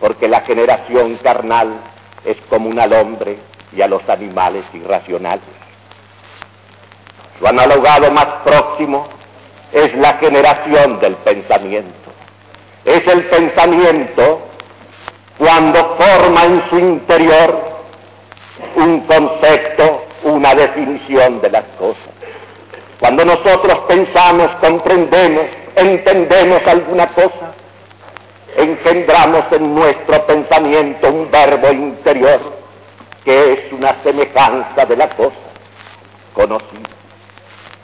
porque 0.00 0.28
la 0.28 0.42
generación 0.42 1.16
carnal 1.16 1.80
es 2.24 2.36
común 2.48 2.78
al 2.78 2.92
hombre 2.92 3.38
y 3.72 3.82
a 3.82 3.88
los 3.88 4.08
animales 4.08 4.64
irracionales. 4.72 5.44
Su 7.38 7.46
analogado 7.46 8.10
más 8.10 8.26
próximo 8.44 9.08
es 9.76 9.94
la 9.96 10.14
generación 10.14 10.98
del 11.00 11.16
pensamiento. 11.16 12.10
Es 12.82 13.06
el 13.06 13.26
pensamiento 13.26 14.40
cuando 15.36 15.96
forma 15.96 16.44
en 16.46 16.70
su 16.70 16.78
interior 16.78 17.82
un 18.76 19.00
concepto, 19.00 20.06
una 20.22 20.54
definición 20.54 21.42
de 21.42 21.50
las 21.50 21.64
cosas. 21.78 22.08
Cuando 22.98 23.26
nosotros 23.26 23.80
pensamos, 23.86 24.50
comprendemos, 24.62 25.44
entendemos 25.74 26.66
alguna 26.66 27.08
cosa, 27.08 27.52
engendramos 28.56 29.44
en 29.52 29.74
nuestro 29.74 30.24
pensamiento 30.24 31.10
un 31.10 31.30
verbo 31.30 31.70
interior 31.70 32.40
que 33.22 33.52
es 33.52 33.72
una 33.72 34.02
semejanza 34.02 34.86
de 34.86 34.96
la 34.96 35.10
cosa 35.10 35.36
conocida. 36.32 36.95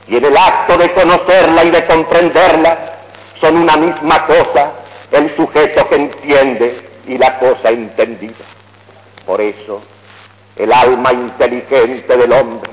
Y 0.08 0.16
en 0.16 0.24
el 0.24 0.36
acto 0.36 0.76
de 0.76 0.92
conocerla 0.92 1.64
y 1.64 1.70
de 1.70 1.86
comprenderla 1.86 2.92
son 3.40 3.56
una 3.56 3.76
misma 3.76 4.26
cosa 4.26 4.72
el 5.10 5.36
sujeto 5.36 5.88
que 5.88 5.94
entiende 5.96 6.88
y 7.06 7.18
la 7.18 7.38
cosa 7.38 7.70
entendida. 7.70 8.44
Por 9.26 9.40
eso, 9.40 9.82
el 10.56 10.72
alma 10.72 11.12
inteligente 11.12 12.16
del 12.16 12.32
hombre, 12.32 12.70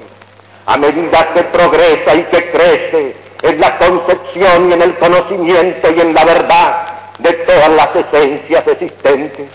a 0.65 0.77
medida 0.77 1.33
que 1.33 1.43
progresa 1.43 2.15
y 2.15 2.23
que 2.23 2.51
crece 2.51 3.15
en 3.41 3.59
la 3.59 3.77
concepción 3.77 4.69
y 4.69 4.73
en 4.73 4.81
el 4.81 4.97
conocimiento 4.97 5.91
y 5.91 6.01
en 6.01 6.13
la 6.13 6.25
verdad 6.25 6.87
de 7.19 7.33
todas 7.33 7.69
las 7.69 7.95
esencias 7.95 8.67
existentes, 8.67 9.49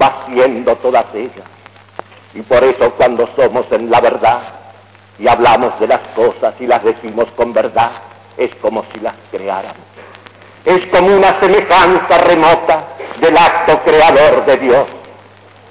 va 0.00 0.26
siendo 0.26 0.76
todas 0.76 1.06
ellas. 1.14 1.46
Y 2.34 2.42
por 2.42 2.62
eso 2.62 2.92
cuando 2.92 3.28
somos 3.34 3.66
en 3.72 3.90
la 3.90 4.00
verdad 4.00 4.57
y 5.18 5.26
hablamos 5.26 5.78
de 5.80 5.88
las 5.88 6.08
cosas 6.08 6.54
y 6.60 6.66
las 6.66 6.82
decimos 6.84 7.26
con 7.36 7.52
verdad, 7.52 7.90
es 8.36 8.54
como 8.56 8.84
si 8.92 9.00
las 9.00 9.14
creáramos. 9.30 9.86
Es 10.64 10.86
como 10.86 11.08
una 11.16 11.40
semejanza 11.40 12.18
remota 12.18 12.88
del 13.20 13.36
acto 13.36 13.80
creador 13.84 14.44
de 14.44 14.56
Dios. 14.58 14.86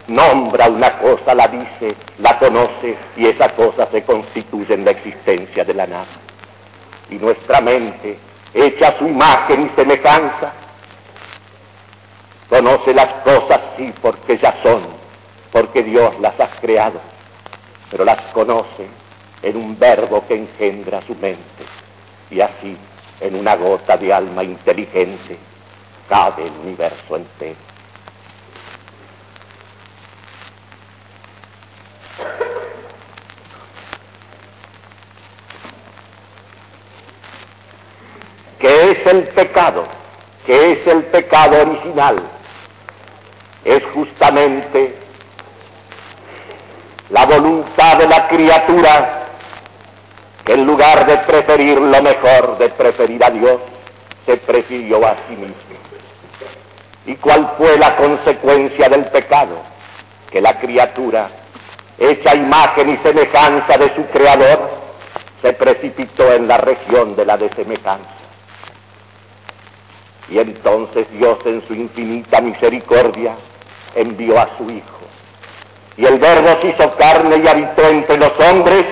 Nombra 0.08 0.70
una 0.70 0.98
cosa, 1.00 1.36
la 1.36 1.48
dice, 1.48 1.96
la 2.20 2.38
conoce 2.40 2.98
y 3.16 3.28
esa 3.28 3.50
cosa 3.56 3.88
se 3.92 4.04
constituye 4.04 4.74
en 4.74 4.86
la 4.86 4.92
existencia 4.92 5.64
de 5.64 5.74
la 5.74 5.88
nada. 5.88 6.08
Y 7.10 7.16
nuestra 7.16 7.62
mente, 7.62 8.18
hecha 8.54 8.98
su 8.98 9.08
imagen 9.08 9.68
y 9.68 9.76
semejanza, 9.76 10.54
Conoce 12.50 12.94
las 12.94 13.14
cosas, 13.26 13.60
sí, 13.76 13.94
porque 14.02 14.38
ya 14.38 14.56
son, 14.64 14.88
porque 15.52 15.84
Dios 15.84 16.18
las 16.22 16.40
ha 16.40 16.48
creado, 16.62 17.02
pero 17.92 18.06
las 18.06 18.22
conoce 18.34 18.88
en 19.48 19.58
un 19.58 19.78
verbo 19.78 20.26
que 20.28 20.36
engendra 20.36 21.02
su 21.02 21.16
mente. 21.16 21.66
Y 22.30 22.42
así, 22.42 22.78
en 23.20 23.36
una 23.36 23.56
gota 23.56 23.98
de 23.98 24.14
alma 24.14 24.44
inteligente, 24.44 25.38
cabe 26.10 26.48
el 26.48 26.54
universo 26.64 27.16
entero. 27.16 27.56
¿Qué 38.60 38.92
es 38.92 39.06
el 39.06 39.24
pecado? 39.30 39.88
¿Qué 40.46 40.72
es 40.74 40.88
el 40.88 41.04
pecado 41.06 41.62
original? 41.62 42.38
es 43.68 43.84
justamente 43.94 44.96
la 47.10 47.26
voluntad 47.26 47.98
de 47.98 48.08
la 48.08 48.28
criatura 48.30 49.17
que 50.48 50.54
en 50.54 50.66
lugar 50.66 51.06
de 51.06 51.18
preferir 51.18 51.78
lo 51.78 52.02
mejor, 52.02 52.58
de 52.58 52.70
preferir 52.70 53.22
a 53.22 53.30
Dios, 53.30 53.58
se 54.26 54.38
prefirió 54.38 55.06
a 55.06 55.18
sí 55.28 55.36
mismo. 55.36 55.56
¿Y 57.06 57.16
cuál 57.16 57.56
fue 57.58 57.78
la 57.78 57.98
consecuencia 57.98 58.88
del 58.88 59.08
pecado? 59.08 59.62
Que 60.32 60.40
la 60.40 60.58
criatura, 60.58 61.30
hecha 61.98 62.34
imagen 62.34 62.92
y 62.92 62.98
semejanza 63.00 63.78
de 63.78 63.94
su 63.94 64.06
Creador, 64.06 64.70
se 65.42 65.52
precipitó 65.52 66.32
en 66.34 66.48
la 66.48 66.58
región 66.60 67.14
de 67.18 67.26
la 67.26 67.36
desemejanza. 67.36 68.16
Y 70.30 70.40
entonces 70.40 71.08
Dios 71.12 71.40
en 71.44 71.68
su 71.68 71.74
infinita 71.74 72.40
misericordia 72.40 73.36
envió 73.96 74.40
a 74.40 74.58
su 74.58 74.70
Hijo. 74.70 75.00
Y 75.98 76.06
el 76.06 76.20
Verbo 76.20 76.62
se 76.62 76.68
hizo 76.68 76.96
carne 76.96 77.36
y 77.44 77.48
habitó 77.48 77.86
entre 77.90 78.18
los 78.18 78.32
hombres 78.40 78.86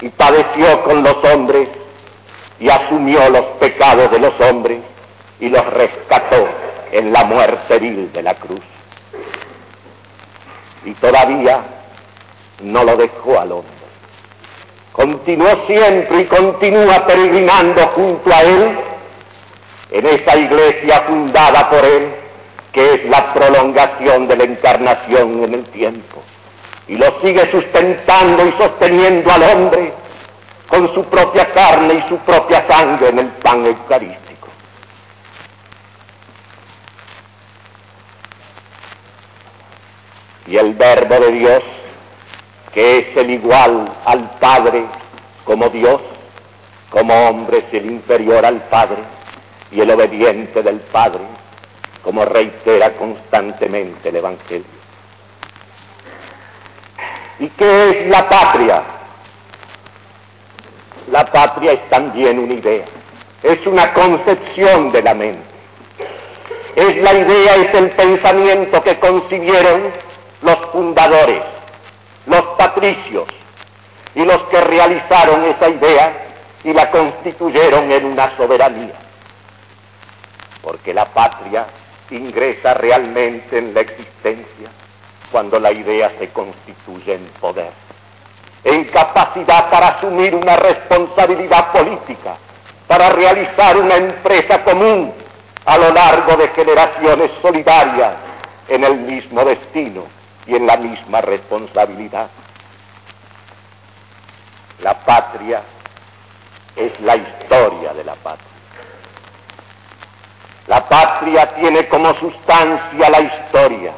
y 0.00 0.08
padeció 0.10 0.82
con 0.84 1.02
los 1.02 1.16
hombres 1.24 1.68
y 2.60 2.68
asumió 2.68 3.28
los 3.30 3.44
pecados 3.60 4.10
de 4.10 4.18
los 4.18 4.40
hombres 4.40 4.78
y 5.40 5.48
los 5.48 5.64
rescató 5.66 6.48
en 6.92 7.12
la 7.12 7.24
muerte 7.24 7.78
vil 7.78 8.12
de 8.12 8.22
la 8.22 8.34
cruz. 8.34 8.60
Y 10.84 10.92
todavía 10.94 11.62
no 12.62 12.84
lo 12.84 12.96
dejó 12.96 13.38
al 13.38 13.52
hombre. 13.52 13.72
Continuó 14.92 15.66
siempre 15.66 16.22
y 16.22 16.24
continúa 16.26 17.06
peregrinando 17.06 17.86
junto 17.88 18.32
a 18.32 18.42
él 18.42 18.78
en 19.90 20.06
esa 20.06 20.36
iglesia 20.36 21.02
fundada 21.02 21.70
por 21.70 21.84
él 21.84 22.14
que 22.72 22.94
es 22.94 23.04
la 23.08 23.32
prolongación 23.32 24.28
de 24.28 24.36
la 24.36 24.44
encarnación 24.44 25.44
en 25.44 25.54
el 25.54 25.64
tiempo. 25.70 26.22
Y 26.88 26.96
lo 26.96 27.20
sigue 27.20 27.50
sustentando 27.50 28.46
y 28.46 28.52
sosteniendo 28.52 29.30
al 29.30 29.42
hombre 29.42 29.92
con 30.68 30.92
su 30.94 31.04
propia 31.04 31.52
carne 31.52 31.94
y 31.94 32.08
su 32.08 32.18
propia 32.18 32.66
sangre 32.66 33.08
en 33.08 33.18
el 33.18 33.28
pan 33.42 33.66
eucarístico. 33.66 34.48
Y 40.46 40.56
el 40.56 40.74
verbo 40.74 41.14
de 41.14 41.32
Dios 41.32 41.62
que 42.72 42.98
es 42.98 43.16
el 43.16 43.30
igual 43.30 43.92
al 44.04 44.38
Padre 44.38 44.84
como 45.44 45.68
Dios, 45.68 46.00
como 46.90 47.28
hombre 47.28 47.58
es 47.58 47.74
el 47.74 47.86
inferior 47.86 48.44
al 48.44 48.68
Padre 48.68 49.02
y 49.70 49.80
el 49.80 49.90
obediente 49.90 50.62
del 50.62 50.80
Padre, 50.80 51.22
como 52.02 52.24
reitera 52.24 52.94
constantemente 52.94 54.10
el 54.10 54.16
Evangelio. 54.16 54.77
¿Y 57.40 57.48
qué 57.50 57.90
es 57.90 58.08
la 58.08 58.28
patria? 58.28 58.82
La 61.10 61.24
patria 61.24 61.72
es 61.72 61.88
también 61.88 62.38
una 62.38 62.54
idea, 62.54 62.84
es 63.42 63.66
una 63.66 63.94
concepción 63.94 64.90
de 64.92 65.02
la 65.02 65.14
mente. 65.14 65.46
Es 66.74 66.96
la 66.98 67.14
idea, 67.14 67.54
es 67.56 67.74
el 67.74 67.90
pensamiento 67.90 68.82
que 68.82 68.98
concibieron 68.98 69.92
los 70.42 70.56
fundadores, 70.72 71.42
los 72.26 72.42
patricios 72.56 73.24
y 74.14 74.24
los 74.24 74.42
que 74.44 74.60
realizaron 74.60 75.44
esa 75.44 75.68
idea 75.68 76.26
y 76.64 76.72
la 76.72 76.90
constituyeron 76.90 77.90
en 77.90 78.04
una 78.04 78.36
soberanía. 78.36 78.94
Porque 80.62 80.92
la 80.92 81.06
patria 81.06 81.66
ingresa 82.10 82.74
realmente 82.74 83.58
en 83.58 83.74
la 83.74 83.80
existencia 83.80 84.70
cuando 85.30 85.58
la 85.58 85.72
idea 85.72 86.12
se 86.18 86.30
constituye 86.30 87.14
en 87.14 87.26
poder, 87.40 87.72
en 88.64 88.84
capacidad 88.86 89.70
para 89.70 89.88
asumir 89.88 90.34
una 90.34 90.56
responsabilidad 90.56 91.72
política, 91.72 92.36
para 92.86 93.10
realizar 93.10 93.76
una 93.76 93.96
empresa 93.96 94.64
común 94.64 95.12
a 95.64 95.78
lo 95.78 95.92
largo 95.92 96.36
de 96.36 96.48
generaciones 96.48 97.30
solidarias 97.42 98.14
en 98.68 98.84
el 98.84 98.96
mismo 98.98 99.44
destino 99.44 100.04
y 100.46 100.56
en 100.56 100.66
la 100.66 100.76
misma 100.76 101.20
responsabilidad. 101.20 102.30
La 104.80 104.94
patria 105.00 105.62
es 106.74 106.98
la 107.00 107.16
historia 107.16 107.92
de 107.92 108.04
la 108.04 108.14
patria. 108.14 108.48
La 110.68 110.86
patria 110.86 111.54
tiene 111.54 111.88
como 111.88 112.14
sustancia 112.14 113.10
la 113.10 113.20
historia, 113.20 113.92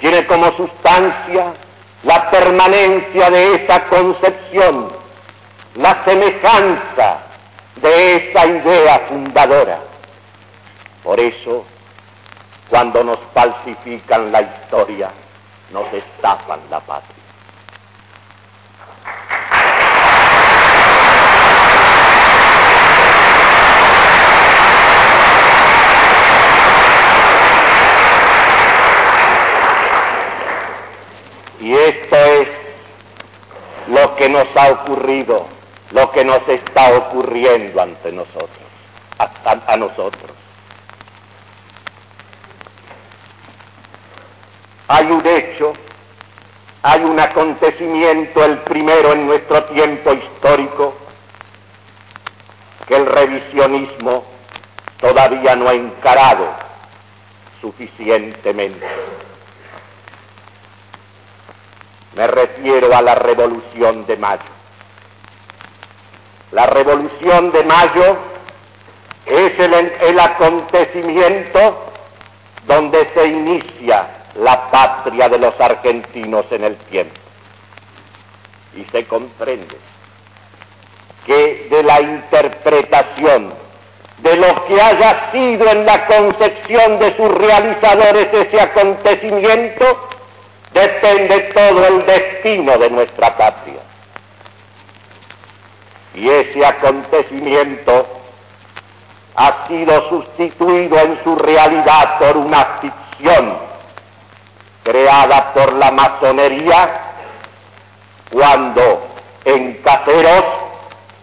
tiene 0.00 0.26
como 0.26 0.52
sustancia 0.56 1.54
la 2.02 2.30
permanencia 2.30 3.30
de 3.30 3.54
esa 3.54 3.84
concepción, 3.84 4.92
la 5.74 6.04
semejanza 6.04 7.18
de 7.76 8.16
esa 8.16 8.46
idea 8.46 9.06
fundadora. 9.08 9.80
Por 11.02 11.20
eso, 11.20 11.64
cuando 12.68 13.04
nos 13.04 13.18
falsifican 13.32 14.32
la 14.32 14.42
historia, 14.42 15.10
nos 15.72 15.92
estafan 15.92 16.60
la 16.70 16.80
patria. 16.80 17.26
Y 31.66 31.74
esto 31.74 32.16
es 32.16 32.48
lo 33.88 34.05
que 34.16 34.28
nos 34.28 34.48
ha 34.56 34.70
ocurrido, 34.72 35.46
lo 35.92 36.10
que 36.10 36.24
nos 36.24 36.46
está 36.48 36.96
ocurriendo 36.96 37.80
ante 37.80 38.12
nosotros, 38.12 38.66
a, 39.18 39.72
a 39.72 39.76
nosotros. 39.76 40.32
Hay 44.88 45.06
un 45.10 45.26
hecho, 45.26 45.72
hay 46.82 47.02
un 47.02 47.18
acontecimiento, 47.18 48.44
el 48.44 48.58
primero 48.58 49.12
en 49.12 49.26
nuestro 49.26 49.64
tiempo 49.64 50.12
histórico, 50.12 50.94
que 52.86 52.96
el 52.96 53.06
revisionismo 53.06 54.24
todavía 55.00 55.56
no 55.56 55.68
ha 55.68 55.74
encarado 55.74 56.48
suficientemente. 57.60 58.86
Me 62.16 62.26
refiero 62.26 62.96
a 62.96 63.02
la 63.02 63.14
Revolución 63.14 64.06
de 64.06 64.16
Mayo. 64.16 64.42
La 66.52 66.66
Revolución 66.66 67.52
de 67.52 67.62
Mayo 67.62 68.16
es 69.26 69.58
el, 69.58 69.74
el 69.74 70.18
acontecimiento 70.18 71.92
donde 72.66 73.10
se 73.12 73.26
inicia 73.26 74.08
la 74.36 74.70
patria 74.70 75.28
de 75.28 75.38
los 75.38 75.60
argentinos 75.60 76.46
en 76.50 76.64
el 76.64 76.76
tiempo. 76.76 77.20
Y 78.74 78.84
se 78.86 79.06
comprende 79.06 79.76
que 81.26 81.68
de 81.70 81.82
la 81.82 82.00
interpretación 82.00 83.52
de 84.18 84.36
lo 84.36 84.66
que 84.66 84.80
haya 84.80 85.30
sido 85.32 85.68
en 85.68 85.84
la 85.84 86.06
concepción 86.06 86.98
de 86.98 87.14
sus 87.14 87.28
realizadores 87.28 88.28
ese 88.32 88.58
acontecimiento, 88.58 90.08
depende 90.76 91.40
todo 91.54 91.86
el 91.86 92.04
destino 92.04 92.76
de 92.76 92.90
nuestra 92.90 93.34
patria. 93.36 93.80
Y 96.14 96.28
ese 96.28 96.64
acontecimiento 96.64 98.06
ha 99.34 99.66
sido 99.68 100.08
sustituido 100.10 100.98
en 100.98 101.22
su 101.24 101.36
realidad 101.36 102.18
por 102.18 102.36
una 102.36 102.78
ficción 102.80 103.58
creada 104.82 105.52
por 105.52 105.72
la 105.74 105.90
masonería 105.90 107.00
cuando 108.30 109.08
en 109.44 109.74
Caseros 109.82 110.44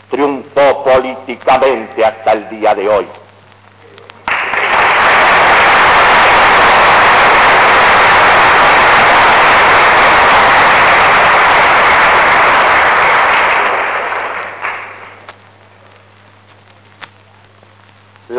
triunfó 0.09 0.83
políticamente 0.83 2.03
hasta 2.03 2.33
el 2.33 2.49
día 2.49 2.75
de 2.75 2.89
hoy. 2.89 3.07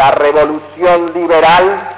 La 0.05 0.11
revolución 0.11 1.15
liberal 1.15 1.89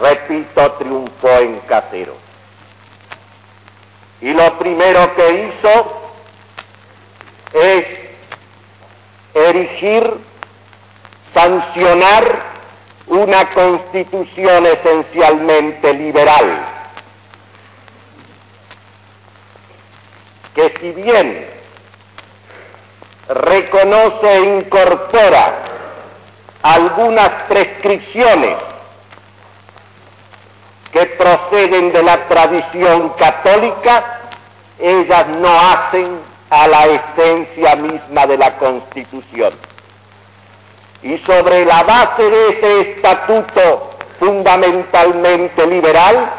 repito, 0.00 0.72
triunfó 0.72 1.28
en 1.28 1.60
Casero. 1.60 2.16
Y 4.20 4.34
lo 4.34 4.58
primero 4.58 5.14
que 5.14 5.30
hizo 5.44 6.10
es 7.52 7.86
erigir, 9.32 10.12
sancionar 11.32 12.42
una 13.06 13.48
constitución 13.54 14.66
esencialmente 14.66 15.94
liberal, 15.94 16.66
que 20.52 20.74
si 20.80 20.90
bien 21.00 21.56
reconoce 23.28 24.32
e 24.32 24.58
incorpora 24.58 25.55
algunas 26.74 27.44
prescripciones 27.48 28.56
que 30.92 31.06
proceden 31.06 31.92
de 31.92 32.02
la 32.02 32.26
tradición 32.26 33.10
católica, 33.10 34.20
ellas 34.78 35.28
no 35.28 35.48
hacen 35.48 36.20
a 36.50 36.66
la 36.66 36.86
esencia 36.86 37.76
misma 37.76 38.26
de 38.26 38.38
la 38.38 38.56
Constitución. 38.56 39.54
Y 41.02 41.18
sobre 41.18 41.64
la 41.64 41.82
base 41.82 42.22
de 42.22 42.48
ese 42.48 42.80
estatuto 42.92 43.90
fundamentalmente 44.18 45.66
liberal, 45.66 46.30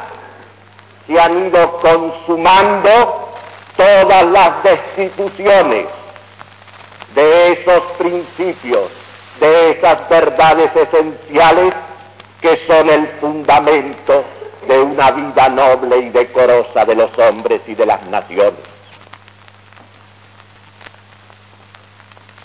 se 1.06 1.20
han 1.20 1.48
ido 1.48 1.80
consumando 1.80 3.30
todas 3.78 4.26
las 4.26 4.63
destituciones 4.63 5.86
de 7.16 7.54
esos 7.54 7.84
principios, 7.98 8.92
de 9.39 9.71
esas 9.71 10.10
verdades 10.10 10.71
esenciales 10.76 11.73
que 12.41 12.58
son 12.67 12.89
el 12.89 13.08
fundamento 13.19 14.26
de 14.67 14.80
una 14.80 15.12
vida 15.12 15.50
noble 15.50 15.97
y 15.97 16.10
decorosa 16.10 16.86
de 16.86 16.95
los 16.95 17.17
hombres 17.17 17.62
y 17.67 17.76
de 17.76 17.86
las 17.86 18.06
naciones. 18.08 18.60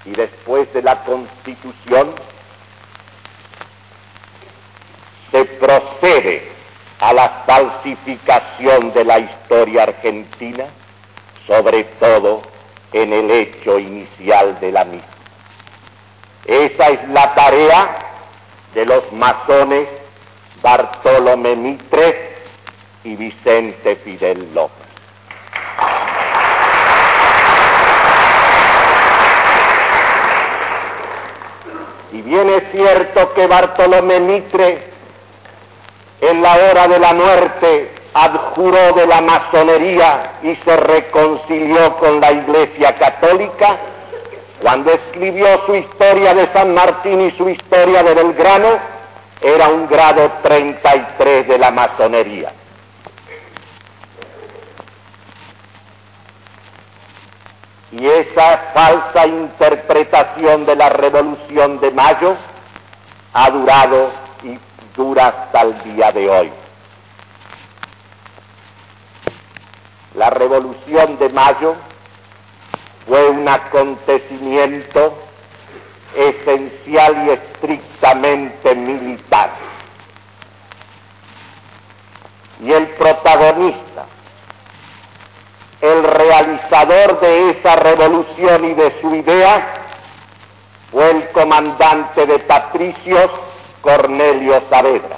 Y 0.05 0.11
después 0.11 0.73
de 0.73 0.83
la 0.83 1.05
constitución 1.05 2.15
se 5.31 5.45
procede 5.45 6.53
a 7.01 7.13
la 7.13 7.43
falsificación 7.47 8.93
de 8.93 9.05
la 9.05 9.19
historia 9.19 9.85
argentina, 9.85 10.67
sobre 11.47 11.85
todo 11.99 12.43
en 12.93 13.13
el 13.13 13.31
hecho 13.31 13.79
inicial 13.79 14.59
de 14.61 14.73
la 14.73 14.85
misma. 14.85 15.12
Esa 16.45 16.89
es 16.89 17.09
la 17.09 17.35
tarea 17.35 17.97
de 18.75 18.87
los 18.87 19.13
masones 19.13 19.89
Bartolomé 20.63 21.57
Mitre 21.57 22.37
y 23.05 23.17
Vicente 23.17 23.97
Fidel 23.97 24.55
López. 24.55 24.87
Y 32.13 32.23
bien 32.23 32.49
es 32.51 32.71
cierto 32.73 33.33
que 33.35 33.47
Bartolomé 33.47 34.21
Mitre 34.21 34.93
en 36.21 36.43
la 36.43 36.55
hora 36.55 36.87
de 36.87 36.99
la 36.99 37.13
muerte 37.15 37.95
adjuró 38.15 38.93
de 38.93 39.07
la 39.07 39.21
masonería 39.21 40.35
y 40.43 40.55
se 40.57 40.77
reconcilió 40.77 41.97
con 41.97 42.21
la 42.21 42.33
Iglesia 42.33 42.95
Católica, 42.97 43.79
cuando 44.63 44.93
escribió 44.93 45.67
su 45.67 45.75
historia 45.75 46.33
de 46.35 46.47
San 46.53 46.73
Martín 46.73 47.21
y 47.21 47.33
su 47.33 47.49
historia 47.49 48.05
de 48.05 48.15
Belgrano, 48.15 48.79
era 49.41 49.69
un 49.69 49.89
grado 49.89 50.35
33 50.41 51.49
de 51.49 51.59
la 51.59 51.73
masonería. 51.73 52.53
Y 57.91 58.07
esa 58.07 58.71
falsa 58.73 59.27
interpretación 59.27 60.65
de 60.65 60.77
la 60.77 60.91
Revolución 60.91 61.81
de 61.81 61.91
Mayo 61.91 62.37
ha 63.33 63.51
durado 63.51 64.13
y 64.45 64.57
dura 64.97 65.27
hasta 65.27 65.63
el 65.63 65.83
día 65.83 66.13
de 66.13 66.31
hoy. 66.31 66.53
La 70.15 70.31
Revolución 70.31 71.19
de 71.19 71.29
Mayo 71.31 71.75
fue 73.07 73.31
un 73.31 73.49
acontecimiento 73.49 75.19
esencial 76.15 77.27
y 77.27 77.31
estrictamente 77.31 78.75
militar. 78.75 79.51
Y 82.61 82.73
el 82.73 82.89
protagonista 82.89 84.07
el 85.83 86.05
realizador 86.05 87.21
de 87.21 87.51
esa 87.51 87.75
revolución 87.75 88.65
y 88.67 88.75
de 88.75 89.01
su 89.01 89.13
idea 89.17 89.75
fue 90.93 91.11
el 91.11 91.31
comandante 91.31 92.25
de 92.25 92.39
patricios 92.39 93.29
Cornelio 93.81 94.63
Saavedra. 94.71 95.17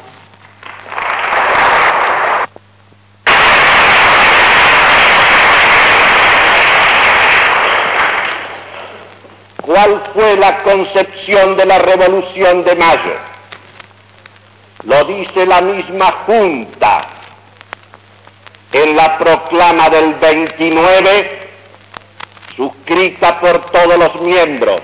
¿Cuál 9.75 10.03
fue 10.15 10.37
la 10.37 10.63
concepción 10.63 11.57
de 11.57 11.67
la 11.67 11.81
Revolución 11.81 12.63
de 12.63 12.77
Mayo? 12.77 13.17
Lo 14.85 15.05
dice 15.05 15.45
la 15.47 15.61
misma 15.63 16.13
Junta 16.27 17.09
en 18.71 18.95
la 18.95 19.19
proclama 19.19 19.91
del 19.91 20.15
29, 20.15 21.49
suscrita 22.57 23.41
por 23.41 23.69
todos 23.73 23.99
los 23.99 24.21
miembros, 24.21 24.81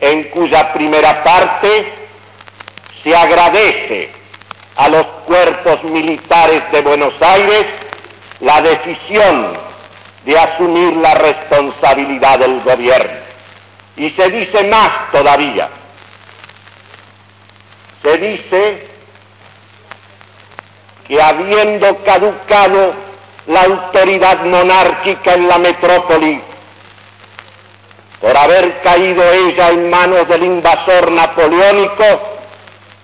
en 0.00 0.24
cuya 0.30 0.72
primera 0.72 1.22
parte 1.22 1.94
se 3.04 3.14
agradece 3.14 4.10
a 4.74 4.88
los 4.88 5.06
cuerpos 5.24 5.84
militares 5.84 6.64
de 6.72 6.80
Buenos 6.80 7.14
Aires 7.22 7.66
la 8.40 8.60
decisión 8.60 9.56
de 10.24 10.36
asumir 10.36 10.96
la 10.96 11.14
responsabilidad 11.14 12.40
del 12.40 12.60
gobierno. 12.62 13.25
Y 13.96 14.10
se 14.10 14.30
dice 14.30 14.64
más 14.64 15.10
todavía. 15.10 15.70
Se 18.02 18.18
dice 18.18 18.88
que 21.08 21.22
habiendo 21.22 21.96
caducado 22.04 22.94
la 23.46 23.62
autoridad 23.62 24.44
monárquica 24.44 25.34
en 25.34 25.48
la 25.48 25.58
metrópoli, 25.58 26.42
por 28.20 28.36
haber 28.36 28.80
caído 28.82 29.22
ella 29.32 29.70
en 29.70 29.88
manos 29.90 30.26
del 30.28 30.42
invasor 30.42 31.10
napoleónico 31.12 32.04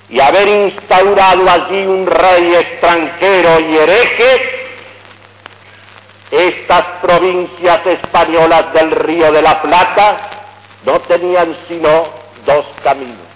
y 0.09 0.21
haber 0.21 0.49
instaurado 0.49 1.49
allí 1.51 1.87
un 1.87 2.07
rey 2.07 2.55
extranjero 2.55 3.61
y 3.61 3.79
hereje, 3.79 4.59
estas 6.31 6.85
provincias 7.03 7.87
españolas 7.87 8.73
del 8.73 8.91
Río 8.91 9.31
de 9.31 9.43
la 9.43 9.61
Plata 9.61 10.42
no 10.85 11.01
tenían 11.03 11.57
sino 11.69 12.05
dos 12.45 12.67
caminos, 12.83 13.27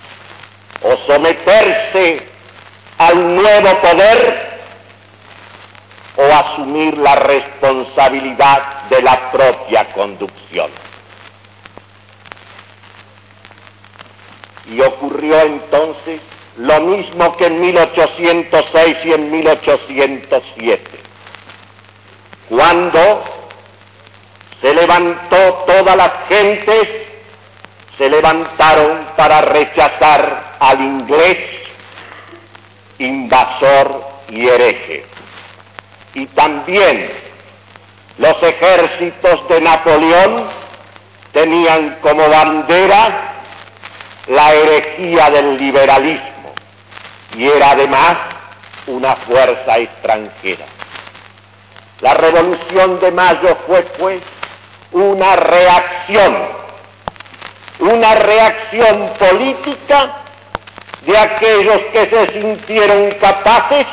o 0.83 0.97
someterse 1.07 2.29
al 2.99 3.35
nuevo 3.35 3.81
poder 3.81 4.57
o 6.17 6.23
asumir 6.23 6.97
la 6.97 7.15
responsabilidad 7.15 8.89
de 8.89 9.03
la 9.03 9.31
propia 9.31 9.93
conducción. 9.93 10.71
Y 14.67 14.81
ocurrió 14.81 15.41
entonces 15.43 16.21
lo 16.57 16.81
mismo 16.81 17.37
que 17.37 17.47
en 17.47 17.61
1806 17.61 18.97
y 19.05 19.13
en 19.13 19.31
1807, 19.31 20.83
cuando 22.49 23.25
se 24.61 24.75
levantó 24.75 25.65
todas 25.67 25.97
las 25.97 26.13
gentes, 26.29 27.06
se 27.99 28.09
levantaron 28.09 29.09
para 29.17 29.41
rechazar 29.43 30.57
al 30.59 30.81
inglés 30.81 31.39
invasor 32.99 34.05
y 34.29 34.49
hereje 34.49 35.07
y 36.15 36.27
también 36.29 37.11
los 38.17 38.43
ejércitos 38.43 39.49
de 39.49 39.61
Napoleón 39.61 40.49
tenían 41.33 41.99
como 42.01 42.27
bandera 42.29 43.35
la 44.27 44.55
herejía 44.55 45.29
del 45.31 45.59
liberalismo 45.59 46.55
y 47.37 47.47
era 47.47 47.73
además 47.73 48.17
una 48.87 49.17
fuerza 49.17 49.77
extranjera. 49.77 50.65
La 52.01 52.15
revolución 52.15 52.99
de 53.01 53.13
mayo 53.13 53.57
fue 53.67 53.83
pues 53.99 54.23
una 54.93 55.37
reacción, 55.37 56.49
una 57.79 58.15
reacción 58.15 59.13
política 59.19 60.23
de 61.07 61.17
aquellos 61.17 61.81
que 61.93 62.07
se 62.07 62.33
sintieron 62.33 63.13
capaces 63.21 63.87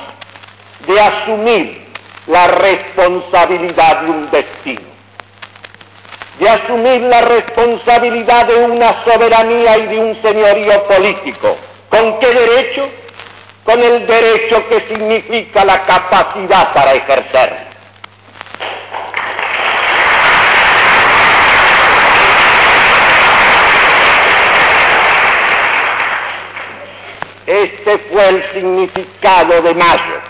de 0.87 0.99
asumir 0.99 1.85
la 2.27 2.47
responsabilidad 2.47 4.01
de 4.01 4.09
un 4.09 4.31
destino, 4.31 4.87
de 6.39 6.49
asumir 6.49 7.01
la 7.01 7.21
responsabilidad 7.21 8.47
de 8.47 8.55
una 8.65 9.03
soberanía 9.03 9.77
y 9.77 9.87
de 9.87 9.99
un 9.99 10.21
señorío 10.21 10.83
político. 10.85 11.57
¿Con 11.89 12.19
qué 12.19 12.27
derecho? 12.27 12.89
Con 13.63 13.81
el 13.81 14.07
derecho 14.07 14.67
que 14.67 14.81
significa 14.87 15.63
la 15.63 15.85
capacidad 15.85 16.73
para 16.73 16.93
ejercer. 16.93 17.72
Este 27.45 27.97
fue 28.09 28.29
el 28.29 28.53
significado 28.53 29.61
de 29.61 29.73
mayo. 29.73 30.21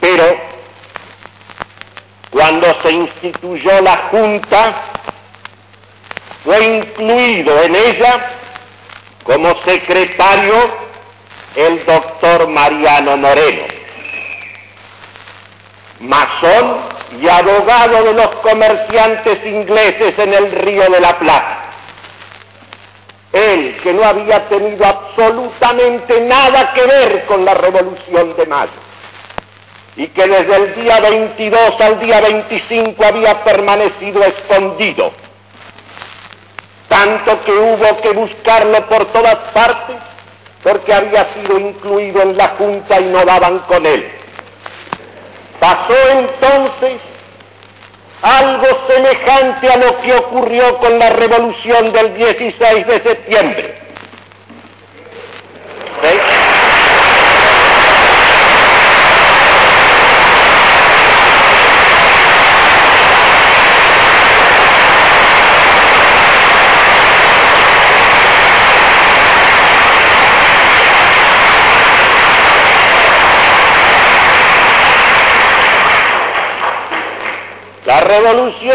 Pero 0.00 0.36
cuando 2.30 2.82
se 2.82 2.92
instituyó 2.92 3.80
la 3.80 3.96
Junta, 4.10 4.82
fue 6.44 6.64
incluido 6.64 7.62
en 7.62 7.74
ella 7.74 8.32
como 9.24 9.54
secretario 9.62 10.86
el 11.56 11.84
doctor 11.86 12.48
Mariano 12.48 13.16
Moreno, 13.16 13.64
masón 16.00 16.80
y 17.20 17.28
abogado 17.28 18.04
de 18.04 18.12
los 18.12 18.28
comerciantes 18.36 19.44
ingleses 19.46 20.18
en 20.18 20.34
el 20.34 20.52
Río 20.52 20.90
de 20.90 21.00
la 21.00 21.18
Plata. 21.18 21.65
Él, 23.36 23.76
que 23.82 23.92
no 23.92 24.04
había 24.04 24.48
tenido 24.48 24.84
absolutamente 24.84 26.20
nada 26.22 26.72
que 26.72 26.86
ver 26.86 27.26
con 27.26 27.44
la 27.44 27.54
Revolución 27.54 28.34
de 28.36 28.46
Mayo, 28.46 28.72
y 29.96 30.08
que 30.08 30.26
desde 30.26 30.56
el 30.56 30.74
día 30.74 31.00
22 31.00 31.80
al 31.80 32.00
día 32.00 32.20
25 32.20 33.04
había 33.04 33.44
permanecido 33.44 34.22
escondido, 34.24 35.12
tanto 36.88 37.44
que 37.44 37.52
hubo 37.52 38.00
que 38.00 38.10
buscarlo 38.10 38.86
por 38.86 39.06
todas 39.12 39.36
partes 39.52 39.96
porque 40.62 40.92
había 40.92 41.32
sido 41.34 41.58
incluido 41.58 42.22
en 42.22 42.36
la 42.36 42.48
Junta 42.58 43.00
y 43.00 43.04
no 43.04 43.24
daban 43.24 43.60
con 43.60 43.86
él. 43.86 44.10
Pasó 45.60 45.94
entonces 46.10 47.00
algo 48.26 48.66
semejante 48.88 49.70
a 49.70 49.76
lo 49.76 50.00
que 50.00 50.12
ocurrió 50.14 50.78
con 50.78 50.98
la 50.98 51.10
revolución 51.10 51.92
del 51.92 52.14
16 52.14 52.86
de 52.86 53.02
septiembre. 53.02 53.78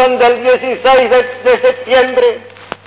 Revolución 0.01 0.17
del 0.17 0.43
16 0.43 1.09
de, 1.09 1.61
septiembre 1.61 2.39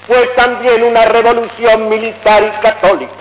fue 0.07 0.27
también 0.37 0.83
una 0.85 1.05
revolución 1.07 1.89
militar 1.89 2.43
y 2.43 2.63
católica. 2.63 3.13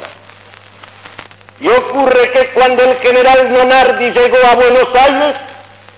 Y 1.59 1.67
ocurre 1.67 2.31
que 2.31 2.49
cuando 2.53 2.83
el 2.83 2.97
general 2.97 3.53
Leonardi 3.53 4.11
llegó 4.11 4.37
a 4.45 4.55
Buenos 4.55 4.87
Aires, 4.93 5.35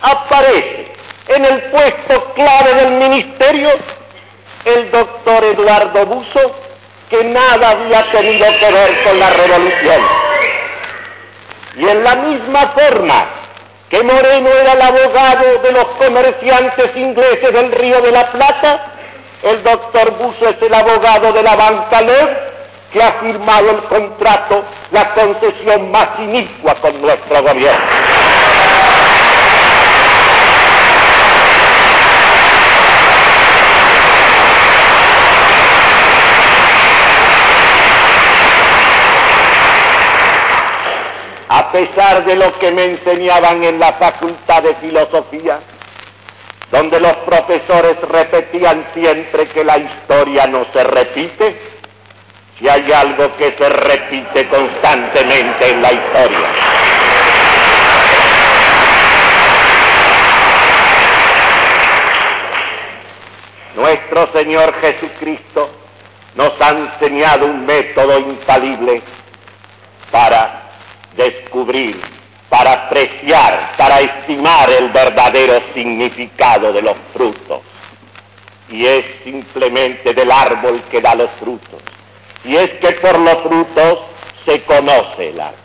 aparece 0.01 0.91
en 1.27 1.45
el 1.45 1.61
puesto 1.71 2.33
clave 2.33 2.73
del 2.75 2.91
ministerio 2.91 3.69
el 4.65 4.91
doctor 4.91 5.43
Eduardo 5.43 6.05
Buso, 6.05 6.55
que 7.09 7.23
nada 7.23 7.71
había 7.71 8.11
tenido 8.11 8.45
que 8.59 8.71
ver 8.71 9.03
con 9.03 9.19
la 9.19 9.29
revolución. 9.31 10.01
Y 11.77 11.87
en 11.87 12.03
la 12.03 12.15
misma 12.15 12.73
forma 12.77 13.44
que 13.89 14.03
Moreno 14.03 14.49
era 14.49 14.73
el 14.73 14.81
abogado 14.81 15.59
de 15.61 15.71
los 15.71 15.85
comerciantes 15.85 16.95
ingleses 16.95 17.53
del 17.53 17.71
Río 17.71 18.01
de 18.01 18.11
la 18.11 18.31
Plata, 18.31 18.91
el 19.43 19.63
doctor 19.63 20.11
Buso 20.17 20.49
es 20.49 20.61
el 20.61 20.73
abogado 20.73 21.31
de 21.31 21.43
la 21.43 21.55
banca 21.55 22.01
Lev, 22.01 22.29
que 22.91 23.03
ha 23.03 23.13
firmado 23.13 23.71
el 23.71 23.83
contrato, 23.83 24.63
la 24.91 25.13
concesión 25.13 25.91
más 25.91 26.07
inicua 26.19 26.75
con 26.75 26.99
nuestro 27.01 27.43
gobierno. 27.43 27.85
Pesar 41.75 42.23
de 42.23 42.35
lo 42.37 42.57
que 42.57 42.71
me 42.71 42.85
enseñaban 42.85 43.61
en 43.65 43.77
la 43.77 43.93
facultad 43.93 44.63
de 44.63 44.75
filosofía, 44.75 45.59
donde 46.71 47.01
los 47.01 47.17
profesores 47.17 47.97
repetían 48.01 48.87
siempre 48.93 49.47
que 49.49 49.65
la 49.65 49.77
historia 49.77 50.47
no 50.47 50.65
se 50.71 50.83
repite, 50.85 51.57
si 52.57 52.69
hay 52.69 52.89
algo 52.93 53.35
que 53.35 53.55
se 53.57 53.67
repite 53.67 54.47
constantemente 54.47 55.69
en 55.69 55.81
la 55.81 55.91
historia. 55.91 56.49
Nuestro 63.75 64.31
Señor 64.31 64.73
Jesucristo 64.79 65.71
nos 66.35 66.53
ha 66.61 66.69
enseñado 66.69 67.47
un 67.47 67.65
método 67.65 68.17
infalible 68.19 69.01
para 70.09 70.64
descubrir, 71.15 71.99
para 72.49 72.85
apreciar, 72.85 73.75
para 73.77 73.99
estimar 74.01 74.69
el 74.71 74.89
verdadero 74.89 75.61
significado 75.73 76.71
de 76.71 76.81
los 76.81 76.95
frutos. 77.11 77.61
Y 78.69 78.85
es 78.85 79.05
simplemente 79.23 80.13
del 80.13 80.31
árbol 80.31 80.83
que 80.89 81.01
da 81.01 81.15
los 81.15 81.29
frutos. 81.39 81.81
Y 82.43 82.55
es 82.55 82.71
que 82.79 82.91
por 82.93 83.17
los 83.19 83.41
frutos 83.43 83.99
se 84.45 84.61
conoce 84.63 85.29
el 85.29 85.39
árbol. 85.39 85.59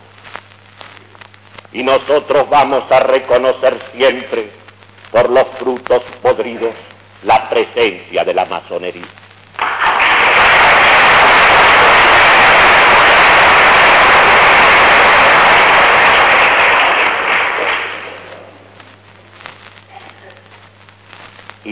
Y 1.73 1.83
nosotros 1.83 2.49
vamos 2.49 2.91
a 2.91 3.01
reconocer 3.01 3.79
siempre 3.93 4.51
por 5.11 5.31
los 5.31 5.47
frutos 5.59 6.03
podridos 6.23 6.75
la 7.23 7.49
presencia 7.49 8.25
de 8.25 8.35
la 8.35 8.47
masonería. 8.47 9.07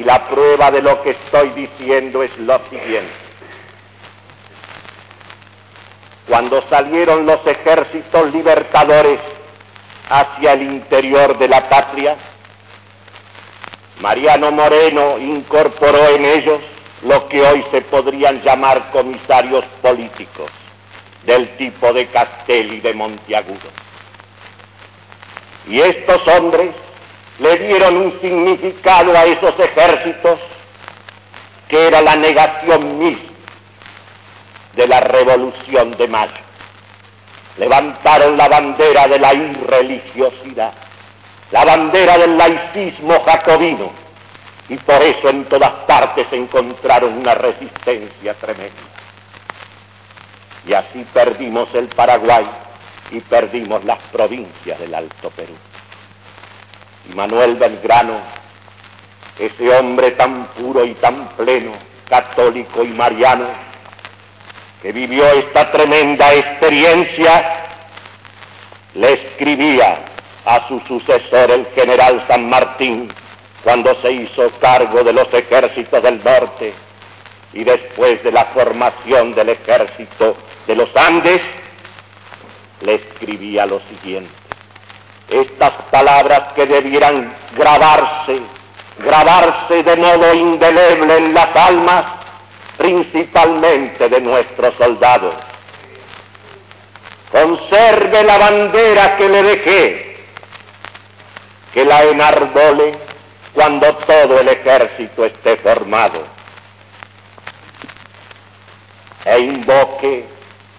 La 0.09 0.27
prueba 0.27 0.71
de 0.71 0.81
lo 0.81 1.03
que 1.03 1.11
estoy 1.11 1.51
diciendo 1.51 2.23
es 2.23 2.35
lo 2.39 2.59
siguiente. 2.71 3.13
Cuando 6.27 6.67
salieron 6.71 7.27
los 7.27 7.47
ejércitos 7.47 8.33
libertadores 8.33 9.19
hacia 10.09 10.55
el 10.55 10.63
interior 10.63 11.37
de 11.37 11.49
la 11.49 11.69
patria, 11.69 12.17
Mariano 14.01 14.51
Moreno 14.51 15.19
incorporó 15.19 16.09
en 16.09 16.25
ellos 16.25 16.61
lo 17.03 17.29
que 17.29 17.43
hoy 17.43 17.63
se 17.71 17.83
podrían 17.83 18.41
llamar 18.41 18.91
comisarios 18.91 19.67
políticos, 19.83 20.51
del 21.27 21.55
tipo 21.59 21.93
de 21.93 22.07
Castelli 22.07 22.81
de 22.81 22.95
Monteagudo. 22.95 23.69
Y 25.67 25.83
estos 25.83 26.27
hombres 26.29 26.75
le 27.39 27.59
dieron 27.59 27.97
un 27.97 28.21
significado 28.21 29.17
a 29.17 29.25
esos 29.25 29.55
ejércitos 29.59 30.41
que 31.69 31.87
era 31.87 32.01
la 32.01 32.17
negación 32.17 32.99
misma 32.99 33.31
de 34.75 34.87
la 34.87 35.01
revolución 35.01 35.93
de 35.93 36.09
mayo. 36.09 36.33
Levantaron 37.57 38.37
la 38.37 38.49
bandera 38.49 39.09
de 39.09 39.19
la 39.19 39.35
irreligiosidad, 39.35 40.73
la 41.51 41.65
bandera 41.65 42.19
del 42.19 42.39
laicismo 42.39 43.21
jacobino, 43.25 43.91
y 44.69 44.77
por 44.79 45.03
eso 45.03 45.31
en 45.31 45.45
todas 45.47 45.71
partes 45.87 46.27
encontraron 46.33 47.15
una 47.19 47.35
resistencia 47.35 48.35
tremenda. 48.35 48.83
Y 50.67 50.75
así 50.75 51.07
perdimos 51.13 51.69
el 51.75 51.89
Paraguay 51.89 52.47
y 53.11 53.21
perdimos 53.21 53.85
las 53.85 53.99
provincias 54.13 54.79
del 54.79 54.95
Alto 54.95 55.31
Perú 55.31 55.55
Manuel 57.15 57.57
Belgrano, 57.57 58.21
ese 59.39 59.77
hombre 59.77 60.13
tan 60.13 60.49
puro 60.49 60.85
y 60.85 60.95
tan 60.95 61.29
pleno, 61.31 61.73
católico 62.09 62.85
y 62.85 62.89
mariano, 62.89 63.49
que 64.83 64.93
vivió 64.93 65.27
esta 65.33 65.73
tremenda 65.73 66.35
experiencia, 66.35 67.65
le 68.95 69.13
escribía 69.13 70.05
a 70.45 70.69
su 70.69 70.81
sucesor, 70.81 71.51
el 71.51 71.67
general 71.75 72.25
San 72.29 72.49
Martín, 72.49 73.13
cuando 73.65 74.01
se 74.03 74.13
hizo 74.13 74.51
cargo 74.61 75.03
de 75.03 75.13
los 75.13 75.33
ejércitos 75.33 76.03
del 76.03 76.23
norte 76.23 76.75
y 77.53 77.65
después 77.65 78.23
de 78.23 78.33
la 78.33 78.47
formación 78.47 79.35
del 79.35 79.51
ejército 79.51 80.37
de 80.67 80.77
los 80.77 80.95
Andes, 80.95 81.41
le 82.83 82.95
escribía 82.95 83.67
lo 83.67 83.81
siguiente 83.81 84.38
estas 85.29 85.73
palabras 85.91 86.53
que 86.55 86.67
debieran 86.67 87.35
grabarse, 87.55 88.41
grabarse 88.99 89.83
de 89.83 89.97
modo 89.97 90.35
indeleble 90.35 91.17
en 91.19 91.35
las 91.35 91.55
almas, 91.55 92.05
principalmente 92.77 94.09
de 94.09 94.21
nuestros 94.21 94.75
soldados. 94.77 95.35
Conserve 97.31 98.25
la 98.25 98.39
bandera 98.39 99.17
que 99.17 99.29
le 99.29 99.43
dejé, 99.43 100.17
que 101.75 101.85
la 101.85 102.05
enarbole 102.05 102.99
cuando 103.53 103.97
todo 103.97 104.41
el 104.41 104.49
ejército 104.49 105.27
esté 105.27 105.57
formado, 105.59 106.23
e 109.27 109.39
invoque 109.41 110.27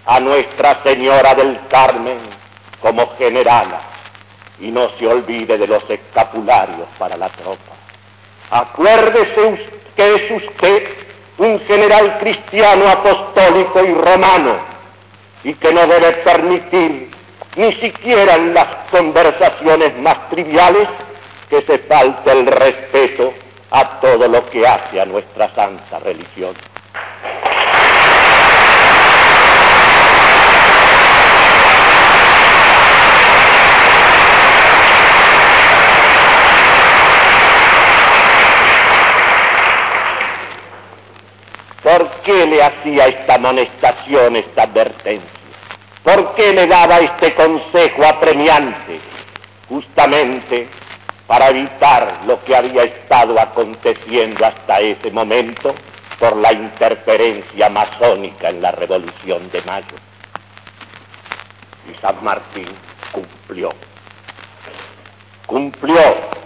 a 0.06 0.18
Nuestra 0.18 0.82
Señora 0.82 1.36
del 1.36 1.60
Carmen 1.68 2.18
como 2.80 3.14
generala 3.16 3.90
y 4.60 4.70
no 4.70 4.90
se 4.98 5.06
olvide 5.06 5.56
de 5.58 5.66
los 5.66 5.82
escapularios 5.88 6.88
para 6.98 7.16
la 7.16 7.28
tropa. 7.30 7.72
Acuérdese 8.50 9.70
que 9.96 10.14
es 10.14 10.30
usted 10.30 10.88
un 11.38 11.60
general 11.60 12.18
cristiano 12.18 12.88
apostólico 12.88 13.82
y 13.84 13.94
romano 13.94 14.58
y 15.42 15.54
que 15.54 15.72
no 15.72 15.86
debe 15.86 16.12
permitir 16.24 17.10
ni 17.56 17.72
siquiera 17.74 18.36
en 18.36 18.54
las 18.54 18.90
conversaciones 18.90 19.96
más 19.98 20.28
triviales 20.28 20.88
que 21.48 21.62
se 21.62 21.78
falte 21.80 22.30
el 22.30 22.46
respeto 22.46 23.32
a 23.70 24.00
todo 24.00 24.28
lo 24.28 24.48
que 24.50 24.66
hace 24.66 25.00
a 25.00 25.06
nuestra 25.06 25.52
santa 25.54 25.98
religión. 26.00 26.54
¿Por 41.82 42.09
qué 42.22 42.46
le 42.46 42.62
hacía 42.62 43.06
esta 43.06 43.34
amonestación, 43.34 44.36
esta 44.36 44.62
advertencia? 44.62 45.28
¿Por 46.02 46.34
qué 46.34 46.52
le 46.52 46.66
daba 46.66 46.98
este 46.98 47.34
consejo 47.34 48.04
apremiante? 48.04 49.00
Justamente 49.68 50.68
para 51.26 51.50
evitar 51.50 52.22
lo 52.26 52.42
que 52.44 52.56
había 52.56 52.82
estado 52.82 53.38
aconteciendo 53.38 54.44
hasta 54.44 54.80
ese 54.80 55.10
momento 55.12 55.74
por 56.18 56.36
la 56.36 56.52
interferencia 56.52 57.70
masónica 57.70 58.48
en 58.48 58.60
la 58.60 58.72
Revolución 58.72 59.48
de 59.50 59.62
Mayo. 59.62 59.96
Y 61.88 61.94
San 62.00 62.22
Martín 62.24 62.68
cumplió. 63.12 63.70
Cumplió 65.46 66.40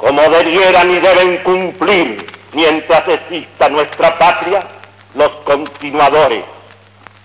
como 0.00 0.22
debieran 0.22 0.90
y 0.90 0.98
deben 0.98 1.36
cumplir 1.42 2.26
mientras 2.54 3.06
exista 3.06 3.68
nuestra 3.68 4.18
patria, 4.18 4.66
los 5.14 5.30
continuadores 5.44 6.44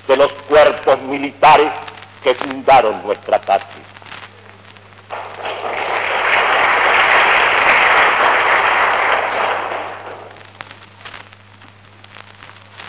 de 0.08 0.18
los 0.18 0.32
cuerpos 0.48 1.02
militares 1.02 1.72
que 2.24 2.34
fundaron 2.36 3.04
nuestra 3.06 3.40
patria. 3.42 3.84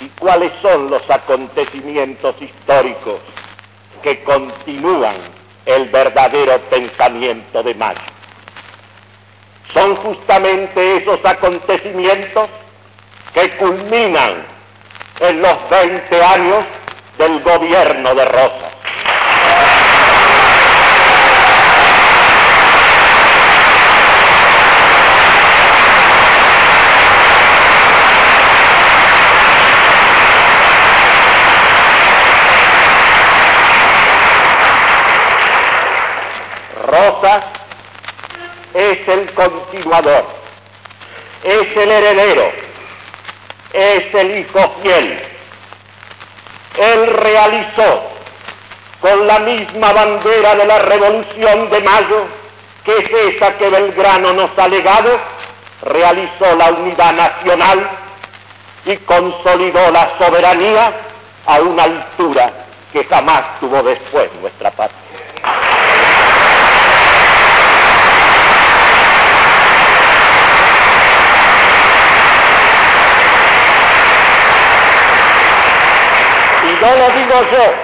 ¿Y 0.01 0.09
cuáles 0.19 0.53
son 0.61 0.91
los 0.91 1.09
acontecimientos 1.11 2.35
históricos 2.41 3.21
que 4.03 4.23
continúan 4.25 5.17
el 5.65 5.89
verdadero 5.89 6.61
pensamiento 6.71 7.63
de 7.63 7.75
Mayo? 7.75 8.01
Son 9.73 9.97
justamente 9.97 10.99
esos 10.99 11.25
acontecimientos 11.25 12.49
que 13.35 13.57
culminan 13.57 14.56
en 15.21 15.43
los 15.43 15.71
20 15.71 16.23
años 16.23 16.65
del 17.19 17.41
gobierno 17.43 18.15
de 18.15 18.25
Rosas. 18.25 18.73
Rosas 36.87 37.45
es 38.75 39.09
el 39.09 39.33
continuador, 39.33 40.27
es 41.43 41.77
el 41.77 41.91
heredero, 41.91 42.66
es 43.77 44.15
el 44.15 44.39
hijo 44.39 44.75
fiel. 44.83 45.21
Él 46.79 47.07
realizó 47.07 48.11
con 49.01 49.27
la 49.27 49.39
misma 49.41 49.93
bandera 49.93 50.55
de 50.55 50.65
la 50.65 50.79
Revolución 50.79 51.71
de 51.71 51.81
Mayo, 51.83 52.27
que 52.85 52.97
es 52.97 53.35
esa 53.35 53.57
que 53.59 53.69
Belgrano 53.69 54.33
nos 54.33 54.59
ha 54.59 54.69
legado, 54.69 55.21
realizó 55.83 56.57
la 56.57 56.71
unidad 56.71 57.13
nacional 57.13 57.91
y 58.87 58.97
consolidó 58.99 59.91
la 59.91 60.17
soberanía 60.19 60.93
a 61.45 61.61
una 61.61 61.83
altura 61.83 62.53
que 62.93 63.05
jamás 63.05 63.61
tuvo 63.61 63.83
después 63.83 64.31
nuestra 64.41 64.71
patria. 64.71 64.99
No 76.81 76.97
lo 76.97 77.11
digo 77.11 77.43
yo. 77.53 77.75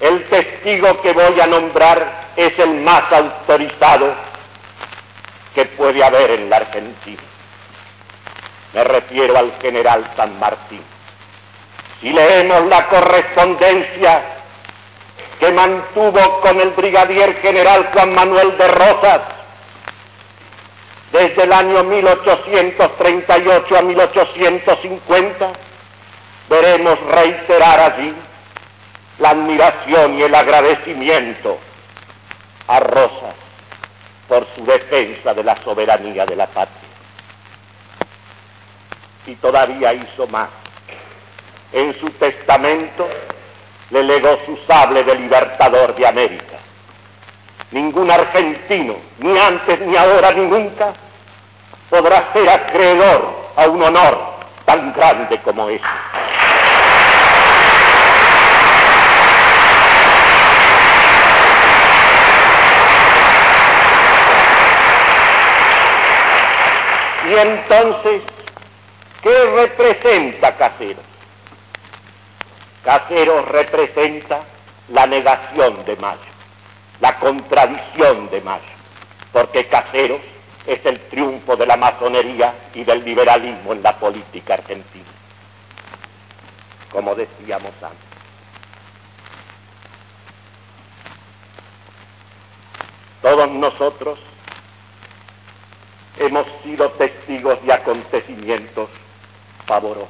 El 0.00 0.24
testigo 0.24 1.00
que 1.02 1.12
voy 1.12 1.40
a 1.40 1.46
nombrar 1.46 2.30
es 2.36 2.58
el 2.58 2.80
más 2.80 3.12
autorizado 3.12 4.14
que 5.54 5.66
puede 5.66 6.02
haber 6.02 6.30
en 6.30 6.48
la 6.48 6.56
Argentina. 6.56 7.22
Me 8.72 8.84
refiero 8.84 9.36
al 9.36 9.52
general 9.60 10.10
San 10.16 10.38
Martín. 10.38 10.82
Si 12.00 12.10
leemos 12.10 12.66
la 12.66 12.86
correspondencia 12.88 14.22
que 15.38 15.50
mantuvo 15.50 16.40
con 16.40 16.60
el 16.60 16.70
brigadier 16.70 17.36
general 17.40 17.90
Juan 17.92 18.14
Manuel 18.14 18.56
de 18.56 18.68
Rosas 18.68 19.20
desde 21.12 21.42
el 21.42 21.52
año 21.52 21.84
1838 21.84 23.76
a 23.76 23.82
1850, 23.82 25.52
veremos 26.50 27.00
reiterar 27.02 27.92
allí 27.92 28.12
la 29.20 29.30
admiración 29.30 30.18
y 30.18 30.22
el 30.22 30.34
agradecimiento 30.34 31.58
a 32.66 32.80
Rosas 32.80 33.36
por 34.28 34.46
su 34.56 34.64
defensa 34.64 35.32
de 35.32 35.44
la 35.44 35.56
soberanía 35.62 36.26
de 36.26 36.34
la 36.34 36.48
patria. 36.48 36.88
Y 39.26 39.36
todavía 39.36 39.94
hizo 39.94 40.26
más. 40.26 40.48
En 41.72 41.94
su 42.00 42.10
testamento 42.10 43.08
le 43.90 44.02
legó 44.02 44.38
su 44.44 44.56
sable 44.66 45.04
de 45.04 45.14
libertador 45.14 45.94
de 45.94 46.06
América. 46.06 46.58
Ningún 47.70 48.10
argentino, 48.10 48.96
ni 49.18 49.38
antes, 49.38 49.80
ni 49.86 49.96
ahora, 49.96 50.32
ni 50.32 50.46
nunca, 50.46 50.94
podrá 51.88 52.32
ser 52.32 52.48
acreedor 52.48 53.50
a 53.54 53.68
un 53.68 53.82
honor 53.82 54.29
tan 54.70 54.92
grande 54.92 55.36
como 55.40 55.68
ese. 55.68 55.84
Y 67.28 67.34
entonces, 67.34 68.22
¿qué 69.22 69.44
representa 69.56 70.56
Casero? 70.56 71.00
Casero 72.84 73.42
representa 73.46 74.42
la 74.88 75.06
negación 75.08 75.84
de 75.84 75.96
Mayo, 75.96 76.20
la 77.00 77.18
contradicción 77.18 78.30
de 78.30 78.40
Mayo, 78.40 78.62
porque 79.32 79.66
Casero 79.66 80.20
es 80.70 80.86
el 80.86 81.00
triunfo 81.08 81.56
de 81.56 81.66
la 81.66 81.76
masonería 81.76 82.54
y 82.74 82.84
del 82.84 83.04
liberalismo 83.04 83.72
en 83.72 83.82
la 83.82 83.98
política 83.98 84.54
argentina, 84.54 85.10
como 86.92 87.12
decíamos 87.16 87.72
antes. 87.82 88.08
Todos 93.20 93.50
nosotros 93.50 94.20
hemos 96.18 96.46
sido 96.62 96.92
testigos 96.92 97.60
de 97.64 97.72
acontecimientos 97.72 98.90
pavorosos. 99.66 100.08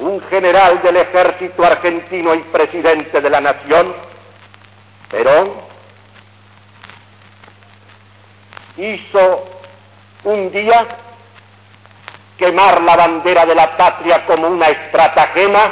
Un 0.00 0.22
general 0.22 0.80
del 0.80 0.96
ejército 0.96 1.62
argentino 1.62 2.34
y 2.34 2.38
presidente 2.44 3.20
de 3.20 3.28
la 3.28 3.42
nación, 3.42 3.94
Perón, 5.10 5.71
hizo 8.76 9.44
un 10.24 10.50
día 10.52 10.86
quemar 12.38 12.82
la 12.82 12.96
bandera 12.96 13.46
de 13.46 13.54
la 13.54 13.76
patria 13.76 14.24
como 14.26 14.48
una 14.48 14.66
estratagema 14.68 15.70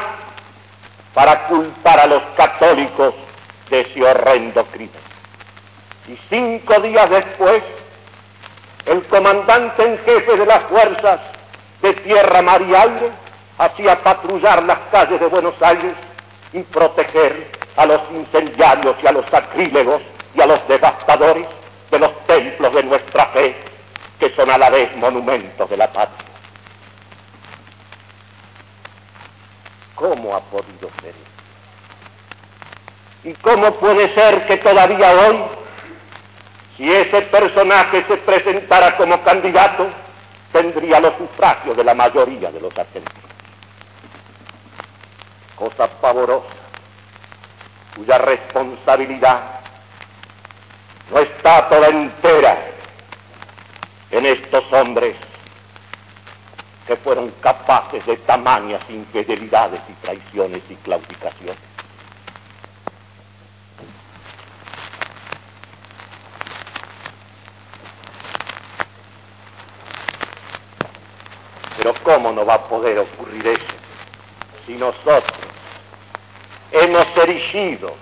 para 1.14 1.46
culpar 1.48 2.00
a 2.00 2.06
los 2.06 2.22
católicos 2.36 3.14
de 3.68 3.80
ese 3.80 4.04
horrendo 4.04 4.64
crimen. 4.66 5.00
Y 6.08 6.18
cinco 6.28 6.80
días 6.80 7.08
después, 7.10 7.62
el 8.86 9.02
comandante 9.06 9.82
en 9.82 9.98
jefe 9.98 10.36
de 10.36 10.46
las 10.46 10.64
fuerzas 10.64 11.20
de 11.82 11.94
tierra, 11.94 12.42
mar 12.42 12.62
y 12.62 12.74
aire 12.74 13.10
hacía 13.58 13.98
patrullar 14.02 14.62
las 14.64 14.78
calles 14.90 15.20
de 15.20 15.26
Buenos 15.26 15.54
Aires 15.60 15.94
y 16.52 16.62
proteger 16.62 17.50
a 17.76 17.86
los 17.86 18.00
incendiarios 18.10 18.96
y 19.02 19.06
a 19.06 19.12
los 19.12 19.26
sacrílegos 19.30 20.02
y 20.34 20.40
a 20.40 20.46
los 20.46 20.66
devastadores 20.68 21.46
de 21.90 21.98
los 21.98 22.26
templos 22.26 22.74
de 22.74 22.82
nuestra 22.84 23.26
fe, 23.28 23.56
que 24.18 24.30
son 24.34 24.50
a 24.50 24.58
la 24.58 24.70
vez 24.70 24.96
monumentos 24.96 25.68
de 25.68 25.76
la 25.76 25.92
patria. 25.92 26.28
¿Cómo 29.94 30.34
ha 30.34 30.40
podido 30.40 30.90
ser? 31.02 31.14
¿Y 33.24 33.34
cómo 33.34 33.74
puede 33.74 34.14
ser 34.14 34.46
que 34.46 34.56
todavía 34.58 35.12
hoy 35.12 35.60
si 36.80 36.90
ese 36.90 37.20
personaje 37.22 38.06
se 38.08 38.16
presentara 38.16 38.96
como 38.96 39.22
candidato, 39.22 39.90
tendría 40.50 40.98
los 40.98 41.14
sufragios 41.18 41.76
de 41.76 41.84
la 41.84 41.92
mayoría 41.92 42.50
de 42.50 42.58
los 42.58 42.74
argentinos. 42.74 43.22
Cosa 45.56 45.88
pavorosa, 46.00 46.48
cuya 47.94 48.16
responsabilidad 48.16 49.59
no 51.10 51.18
está 51.18 51.68
toda 51.68 51.88
entera 51.88 52.70
en 54.10 54.26
estos 54.26 54.64
hombres 54.72 55.16
que 56.86 56.96
fueron 56.96 57.30
capaces 57.40 58.04
de 58.06 58.16
tamañas 58.18 58.82
infidelidades 58.88 59.80
y 59.88 59.92
traiciones 60.04 60.62
y 60.68 60.74
claudicaciones. 60.76 61.56
Pero 71.76 71.94
¿cómo 72.02 72.32
no 72.32 72.44
va 72.44 72.54
a 72.54 72.68
poder 72.68 72.98
ocurrir 72.98 73.46
eso 73.46 73.74
si 74.66 74.74
nosotros 74.74 75.38
hemos 76.72 77.06
erigido 77.16 77.94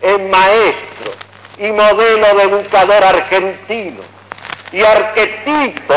en 0.00 0.30
maestros 0.30 1.27
y 1.58 1.72
modelo 1.72 2.36
de 2.36 2.42
educador 2.44 3.04
argentino 3.04 4.02
y 4.72 4.82
arquetipo 4.82 5.94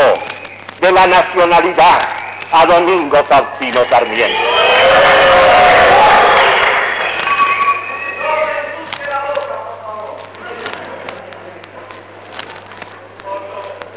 de 0.80 0.92
la 0.92 1.06
nacionalidad 1.06 2.08
a 2.50 2.66
Domingo 2.66 3.24
Faustino 3.24 3.84
Sarmiento. 3.88 4.42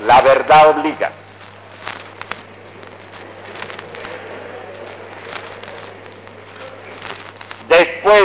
La 0.06 0.22
verdad 0.22 0.70
obliga. 0.70 1.12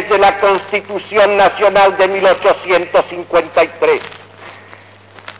Después 0.00 0.18
de 0.18 0.18
la 0.18 0.40
Constitución 0.40 1.36
Nacional 1.36 1.94
de 1.98 2.08
1853, 2.08 4.00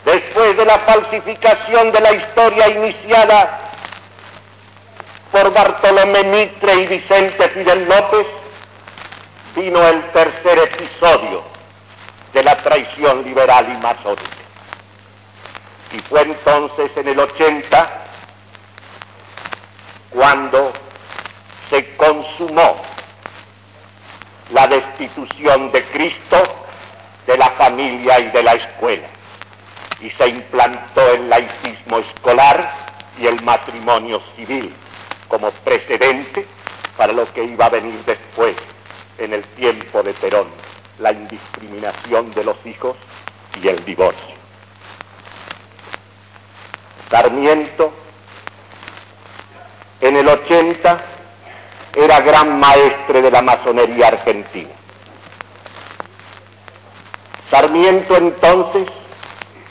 después 0.05 0.55
de 0.55 0.65
la 0.65 0.79
falsificación 0.79 1.91
de 1.91 1.99
la 1.99 2.11
historia 2.13 2.67
iniciada 2.67 3.71
por 5.31 5.51
Bartolomé 5.51 6.23
Mitre 6.25 6.75
y 6.75 6.87
Vicente 6.87 7.49
Fidel 7.49 7.85
López, 7.85 8.27
vino 9.55 9.87
el 9.87 10.03
tercer 10.11 10.59
episodio 10.59 11.43
de 12.31 12.43
la 12.43 12.61
traición 12.61 13.23
liberal 13.23 13.65
y 13.67 13.81
masónica. 13.81 14.37
Y 15.91 15.99
fue 16.01 16.21
entonces 16.21 16.91
en 16.97 17.07
el 17.07 17.19
80 17.19 18.03
cuando 20.11 20.71
se 21.71 21.95
consumó 21.95 22.90
la 24.51 24.67
destitución 24.67 25.71
de 25.71 25.85
Cristo 25.85 26.65
de 27.25 27.37
la 27.37 27.51
familia 27.51 28.19
y 28.19 28.29
de 28.31 28.43
la 28.43 28.53
escuela 28.53 29.07
y 30.01 30.09
se 30.09 30.27
implantó 30.27 31.13
el 31.13 31.29
laicismo 31.29 31.99
escolar 31.99 32.73
y 33.19 33.27
el 33.27 33.41
matrimonio 33.43 34.21
civil 34.35 34.73
como 35.27 35.51
precedente 35.51 36.47
para 36.97 37.13
lo 37.13 37.31
que 37.33 37.43
iba 37.43 37.65
a 37.65 37.69
venir 37.69 38.03
después 38.05 38.55
en 39.17 39.33
el 39.33 39.43
tiempo 39.55 40.01
de 40.01 40.13
Perón, 40.15 40.47
la 40.99 41.11
indiscriminación 41.11 42.31
de 42.31 42.43
los 42.43 42.57
hijos 42.65 42.97
y 43.61 43.67
el 43.67 43.85
divorcio. 43.85 44.35
Sarmiento 47.09 47.93
en 50.01 50.17
el 50.17 50.27
80 50.27 51.20
era 51.95 52.21
gran 52.21 52.59
maestre 52.59 53.21
de 53.21 53.31
la 53.31 53.41
masonería 53.41 54.07
argentina. 54.07 54.71
Sarmiento 57.49 58.15
entonces 58.15 58.87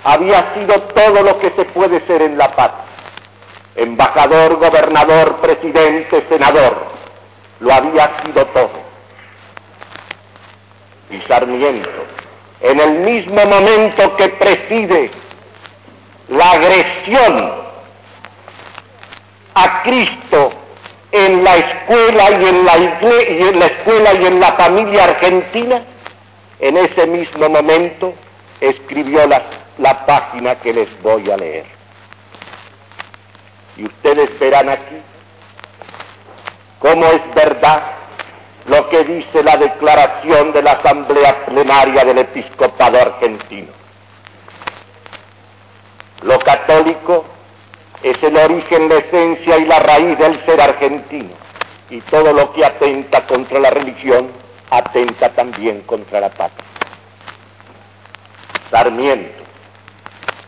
había 0.05 0.55
sido 0.55 0.83
todo 0.83 1.23
lo 1.23 1.39
que 1.39 1.51
se 1.51 1.65
puede 1.67 2.07
ser 2.07 2.23
en 2.23 2.37
la 2.37 2.55
paz. 2.55 2.73
Embajador, 3.75 4.57
gobernador, 4.57 5.37
presidente, 5.41 6.27
senador. 6.29 6.89
Lo 7.61 7.73
había 7.73 8.23
sido 8.23 8.45
todo. 8.47 8.91
Y 11.11 11.21
Sarmiento, 11.23 11.91
en 12.61 12.81
el 12.81 12.99
mismo 13.01 13.45
momento 13.47 14.17
que 14.17 14.29
preside 14.29 15.11
la 16.29 16.51
agresión 16.53 17.53
a 19.55 19.83
Cristo 19.83 20.53
en 21.13 21.43
la 21.43 21.57
escuela 21.57 22.31
y 22.31 22.45
en 22.47 22.65
la, 22.65 22.79
y 22.79 23.43
en 23.43 23.59
la 23.59 23.67
escuela 23.67 24.15
y 24.15 24.27
en 24.27 24.41
la 24.41 24.53
familia 24.53 25.05
argentina, 25.05 25.83
en 26.59 26.77
ese 26.77 27.07
mismo 27.07 27.49
momento 27.49 28.15
escribió 28.61 29.27
la, 29.27 29.43
la 29.79 30.07
página 30.07 30.57
que 30.57 30.73
les 30.73 31.03
voy 31.03 31.31
a 31.31 31.37
leer. 31.37 31.67
Y 33.77 33.85
ustedes 33.87 34.39
verán 34.39 34.69
aquí 34.69 35.01
cómo 36.79 37.07
es 37.07 37.35
verdad 37.35 37.83
lo 38.67 38.89
que 38.89 39.05
dice 39.05 39.43
la 39.43 39.57
declaración 39.57 40.53
de 40.53 40.63
la 40.63 40.73
Asamblea 40.73 41.47
Plenaria 41.47 42.05
del 42.05 42.19
Episcopado 42.19 43.01
Argentino. 43.01 43.73
Lo 46.23 46.39
católico 46.41 47.25
es 48.03 48.23
el 48.23 48.37
origen, 48.37 48.89
la 48.89 48.97
esencia 48.97 49.59
y 49.59 49.67
la 49.67 49.79
raíz 49.79 50.19
del 50.19 50.45
ser 50.45 50.61
argentino. 50.61 51.35
Y 51.91 52.01
todo 52.03 52.33
lo 52.33 52.53
que 52.53 52.65
atenta 52.65 53.27
contra 53.27 53.59
la 53.59 53.71
religión, 53.71 54.31
atenta 54.71 55.31
también 55.31 55.83
contra 55.83 56.21
la 56.21 56.31
patria. 56.31 56.65
Sarmiento, 58.71 59.43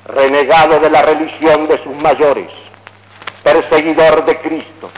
renegado 0.06 0.78
de 0.78 0.88
la 0.88 1.02
religión 1.02 1.66
de 1.66 1.82
sus 1.82 1.96
mayores, 1.96 2.48
perseguidor 3.42 4.24
de 4.24 4.38
Cristo, 4.40 4.90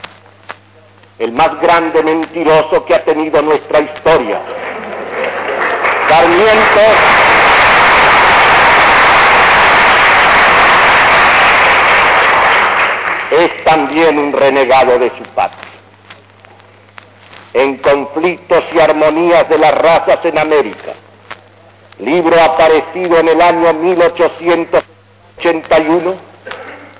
el 1.17 1.31
más 1.31 1.59
grande 1.59 2.03
mentiroso 2.03 2.85
que 2.85 2.93
ha 2.93 3.03
tenido 3.03 3.41
nuestra 3.41 3.79
historia. 3.79 4.41
Sarmiento 6.07 6.81
es 13.35 13.63
también 13.63 14.17
un 14.17 14.33
renegado 14.33 14.97
de 14.99 15.09
su 15.17 15.23
patria. 15.33 15.71
En 17.53 17.77
conflictos 17.77 18.65
y 18.73 18.79
armonías 18.79 19.47
de 19.47 19.57
las 19.57 19.73
razas 19.75 20.19
en 20.25 20.37
América, 20.37 20.91
libro 21.99 22.37
aparecido 22.41 23.19
en 23.19 23.29
el 23.29 23.41
año 23.41 23.71
1881, 23.73 26.15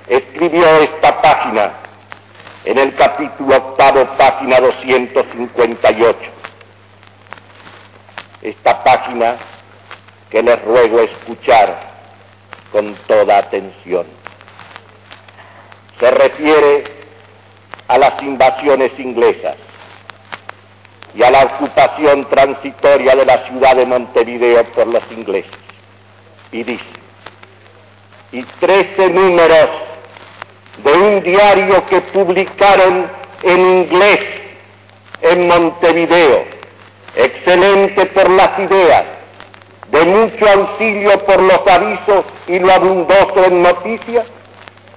escribió 0.07 0.65
esta 0.79 1.21
página 1.21 1.73
en 2.63 2.77
el 2.77 2.95
capítulo 2.95 3.57
octavo, 3.57 4.07
página 4.17 4.59
258. 4.59 6.17
Esta 8.41 8.81
página 8.83 9.37
que 10.29 10.41
les 10.41 10.63
ruego 10.63 11.01
escuchar 11.01 11.93
con 12.71 12.95
toda 13.07 13.39
atención 13.39 14.14
se 15.99 16.11
refiere 16.11 16.83
a 17.87 17.97
las 17.97 18.21
invasiones 18.21 18.91
inglesas 18.99 19.55
y 21.15 21.23
a 21.23 21.31
la 21.31 21.43
ocupación 21.45 22.27
transitoria 22.29 23.15
de 23.15 23.25
la 23.25 23.47
ciudad 23.47 23.75
de 23.75 23.85
Montevideo 23.85 24.63
por 24.73 24.87
los 24.87 25.03
ingleses. 25.11 25.51
Y 26.51 26.63
dice, 26.63 26.83
y 28.31 28.43
trece 28.59 29.09
números 29.09 29.69
de 30.83 30.91
un 30.91 31.23
diario 31.23 31.85
que 31.87 32.01
publicaron 32.01 33.09
en 33.43 33.59
inglés 33.59 34.19
en 35.21 35.47
Montevideo, 35.47 36.45
excelente 37.15 38.05
por 38.07 38.29
las 38.29 38.59
ideas, 38.59 39.05
de 39.89 40.03
mucho 40.03 40.49
auxilio 40.49 41.17
por 41.25 41.41
los 41.41 41.61
avisos 41.65 42.25
y 42.47 42.59
lo 42.59 42.73
abundoso 42.73 43.45
en 43.45 43.61
noticias, 43.61 44.25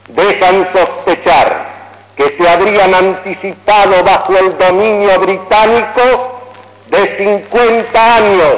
dejan 0.08 0.68
sospechar 0.72 1.78
que 2.16 2.36
se 2.36 2.48
habrían 2.48 2.94
anticipado 2.94 4.02
bajo 4.02 4.36
el 4.36 4.58
dominio 4.58 5.20
británico 5.20 6.40
de 6.88 7.16
50 7.16 8.16
años 8.16 8.56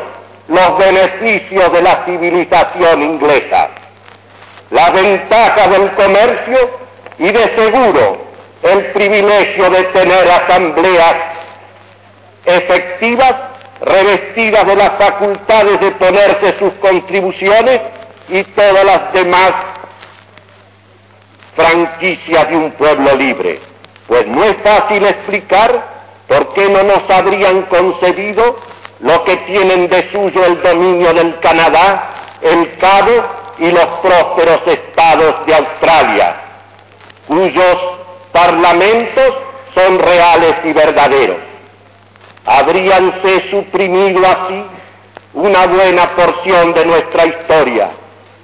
los 0.49 0.79
beneficios 0.79 1.73
de 1.73 1.83
la 1.83 2.05
civilización 2.05 3.03
inglesa, 3.03 3.69
la 4.71 4.91
ventaja 4.91 5.69
del 5.69 5.91
comercio 5.93 6.59
y 7.19 7.31
de 7.31 7.55
seguro 7.55 8.31
el 8.63 8.87
privilegio 8.93 9.71
de 9.71 9.85
tener 9.85 10.31
asambleas 10.31 11.17
efectivas 12.45 13.35
revestidas 13.81 14.67
de 14.67 14.77
las 14.77 14.91
facultades 14.93 15.81
de 15.81 15.91
ponerse 15.93 16.59
sus 16.59 16.73
contribuciones 16.75 17.81
y 18.29 18.43
todas 18.45 18.85
las 18.85 19.13
demás 19.13 19.53
franquicia 21.55 22.45
de 22.45 22.57
un 22.57 22.71
pueblo 22.73 23.15
libre. 23.15 23.61
Pues 24.07 24.27
no 24.27 24.45
es 24.45 24.57
fácil 24.63 25.05
explicar 25.07 26.01
por 26.27 26.53
qué 26.55 26.69
no 26.69 26.83
nos 26.83 27.09
habrían 27.11 27.63
concedido 27.63 28.57
lo 29.01 29.25
que 29.25 29.37
tienen 29.39 29.89
de 29.89 30.11
suyo 30.13 30.45
el 30.45 30.63
dominio 30.63 31.13
del 31.13 31.39
Canadá, 31.41 32.39
el 32.43 32.77
Cabo 32.79 33.25
y 33.59 33.71
los 33.71 33.87
prósperos 34.01 34.61
estados 34.67 35.47
de 35.47 35.55
Australia, 35.55 36.37
cuyos 37.27 37.77
parlamentos 38.33 39.35
son 39.75 39.99
reales 39.99 40.57
y 40.65 40.73
verdaderos. 40.73 41.39
Habríanse 42.45 43.51
suprimido 43.51 44.27
así 44.27 44.65
una 45.35 45.67
buena 45.67 46.15
porción 46.15 46.73
de 46.73 46.87
nuestra 46.87 47.27
historia 47.27 47.91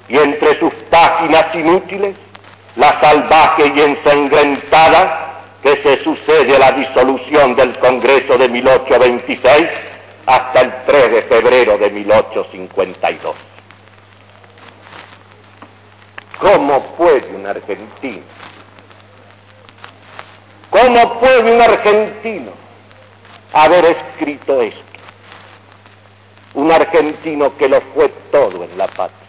y 0.09 0.19
entre 0.19 0.59
sus 0.59 0.73
páginas 0.91 1.55
inútiles 1.55 2.17
la 2.77 3.01
salvaje 3.01 3.73
y 3.75 3.81
ensangrentada 3.81 5.43
que 5.63 5.77
se 5.83 6.05
sucede 6.05 6.57
a 6.57 6.59
la 6.59 6.73
disolución 6.73 7.55
del 7.57 7.79
Congreso 7.79 8.39
de 8.39 8.49
1826 8.49 9.69
hasta 10.27 10.61
el 10.61 10.85
3 10.85 11.13
de 11.13 11.23
febrero 11.23 11.79
de 11.79 11.91
1852. 11.91 13.35
¿Cómo 16.39 16.95
puede 16.97 17.35
un 17.35 17.47
argentino? 17.47 18.23
¿Cómo 20.71 21.21
puede 21.21 21.55
un 21.55 21.61
argentino 21.61 22.53
haber 23.53 23.87
escrito 23.87 24.61
esto? 24.61 24.83
Un 26.55 26.71
argentino 26.71 27.57
que 27.57 27.69
lo 27.69 27.81
fue 27.95 28.09
todo 28.31 28.65
en 28.65 28.77
la 28.77 28.87
patria. 28.89 29.26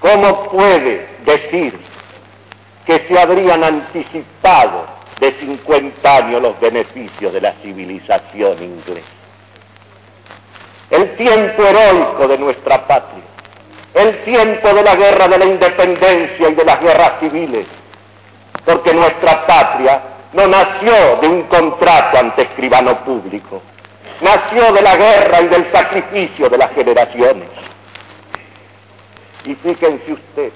¿Cómo 0.00 0.48
puede 0.48 1.06
decir 1.26 1.78
que 2.86 3.06
se 3.06 3.20
habrían 3.20 3.62
anticipado 3.62 4.86
de 5.20 5.32
50 5.38 6.16
años 6.16 6.40
los 6.40 6.58
beneficios 6.58 7.32
de 7.32 7.40
la 7.40 7.52
civilización 7.62 8.62
inglesa? 8.62 9.08
El 10.90 11.16
tiempo 11.16 11.62
heroico 11.62 12.26
de 12.26 12.38
nuestra 12.38 12.86
patria, 12.86 13.22
el 13.94 14.24
tiempo 14.24 14.72
de 14.72 14.82
la 14.82 14.94
guerra 14.96 15.28
de 15.28 15.38
la 15.38 15.44
independencia 15.44 16.48
y 16.48 16.54
de 16.54 16.64
las 16.64 16.80
guerras 16.80 17.12
civiles, 17.20 17.66
porque 18.64 18.94
nuestra 18.94 19.46
patria 19.46 20.02
no 20.32 20.46
nació 20.46 21.16
de 21.20 21.28
un 21.28 21.42
contrato 21.42 22.18
ante 22.18 22.42
escribano 22.42 23.04
público, 23.04 23.60
nació 24.22 24.72
de 24.72 24.80
la 24.80 24.96
guerra 24.96 25.42
y 25.42 25.48
del 25.48 25.70
sacrificio 25.70 26.48
de 26.48 26.56
las 26.56 26.72
generaciones. 26.72 27.69
Y 29.44 29.54
fíjense 29.54 30.12
ustedes, 30.12 30.52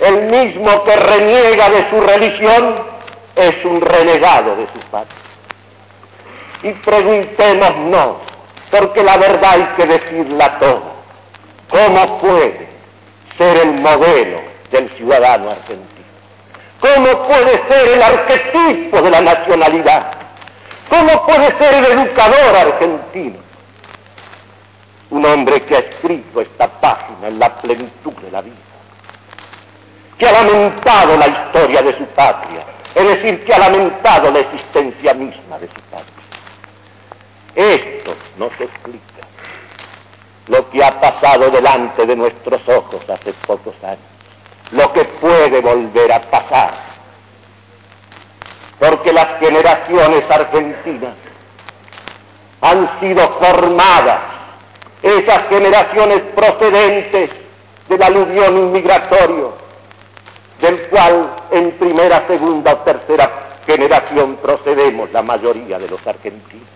el 0.00 0.22
mismo 0.30 0.84
que 0.84 0.96
reniega 0.96 1.70
de 1.70 1.90
su 1.90 2.00
religión 2.00 2.76
es 3.34 3.64
un 3.64 3.80
renegado 3.80 4.56
de 4.56 4.66
su 4.66 4.78
patria. 4.90 5.18
Y 6.62 6.72
preguntémonos, 6.72 8.16
porque 8.70 9.02
la 9.02 9.16
verdad 9.16 9.52
hay 9.52 9.68
que 9.76 9.86
decirla 9.86 10.58
todo, 10.58 10.82
¿cómo 11.70 12.18
puede 12.18 12.68
ser 13.36 13.56
el 13.58 13.74
modelo 13.74 14.40
del 14.70 14.88
ciudadano 14.96 15.50
argentino? 15.50 15.98
¿Cómo 16.80 17.26
puede 17.26 17.68
ser 17.68 17.88
el 17.88 18.02
arquetipo 18.02 19.02
de 19.02 19.10
la 19.10 19.20
nacionalidad? 19.20 20.12
¿Cómo 20.88 21.26
puede 21.26 21.58
ser 21.58 21.74
el 21.74 21.86
educador 21.86 22.56
argentino? 22.56 23.47
Un 25.10 25.24
hombre 25.24 25.64
que 25.64 25.74
ha 25.74 25.78
escrito 25.78 26.40
esta 26.40 26.68
página 26.68 27.28
en 27.28 27.38
la 27.38 27.56
plenitud 27.56 28.12
de 28.14 28.30
la 28.30 28.42
vida, 28.42 28.56
que 30.18 30.26
ha 30.26 30.32
lamentado 30.32 31.16
la 31.16 31.28
historia 31.28 31.82
de 31.82 31.96
su 31.96 32.04
patria, 32.08 32.64
es 32.94 33.06
decir, 33.06 33.44
que 33.44 33.54
ha 33.54 33.58
lamentado 33.58 34.30
la 34.30 34.40
existencia 34.40 35.14
misma 35.14 35.58
de 35.58 35.68
su 35.68 35.80
patria. 35.90 36.14
Esto 37.54 38.16
nos 38.36 38.52
explica 38.60 39.26
lo 40.48 40.68
que 40.70 40.82
ha 40.84 41.00
pasado 41.00 41.50
delante 41.50 42.04
de 42.04 42.16
nuestros 42.16 42.60
ojos 42.68 43.02
hace 43.08 43.32
pocos 43.46 43.74
años, 43.82 43.98
lo 44.72 44.92
que 44.92 45.04
puede 45.04 45.60
volver 45.60 46.12
a 46.12 46.20
pasar, 46.20 46.74
porque 48.78 49.12
las 49.12 49.38
generaciones 49.38 50.30
argentinas 50.30 51.14
han 52.60 53.00
sido 53.00 53.38
formadas 53.38 54.37
esas 55.02 55.48
generaciones 55.48 56.22
procedentes 56.34 57.30
del 57.88 58.02
aluvión 58.02 58.56
inmigratorio, 58.56 59.54
del 60.60 60.88
cual 60.88 61.30
en 61.50 61.72
primera, 61.72 62.26
segunda 62.26 62.74
o 62.74 62.78
tercera 62.78 63.60
generación 63.66 64.36
procedemos 64.36 65.12
la 65.12 65.22
mayoría 65.22 65.78
de 65.78 65.88
los 65.88 66.04
argentinos. 66.06 66.68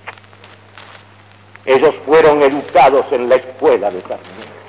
Ellos 1.64 1.94
fueron 2.04 2.42
educados 2.42 3.06
en 3.12 3.28
la 3.28 3.36
escuela 3.36 3.90
de 3.90 4.02
Sarmiento 4.02 4.62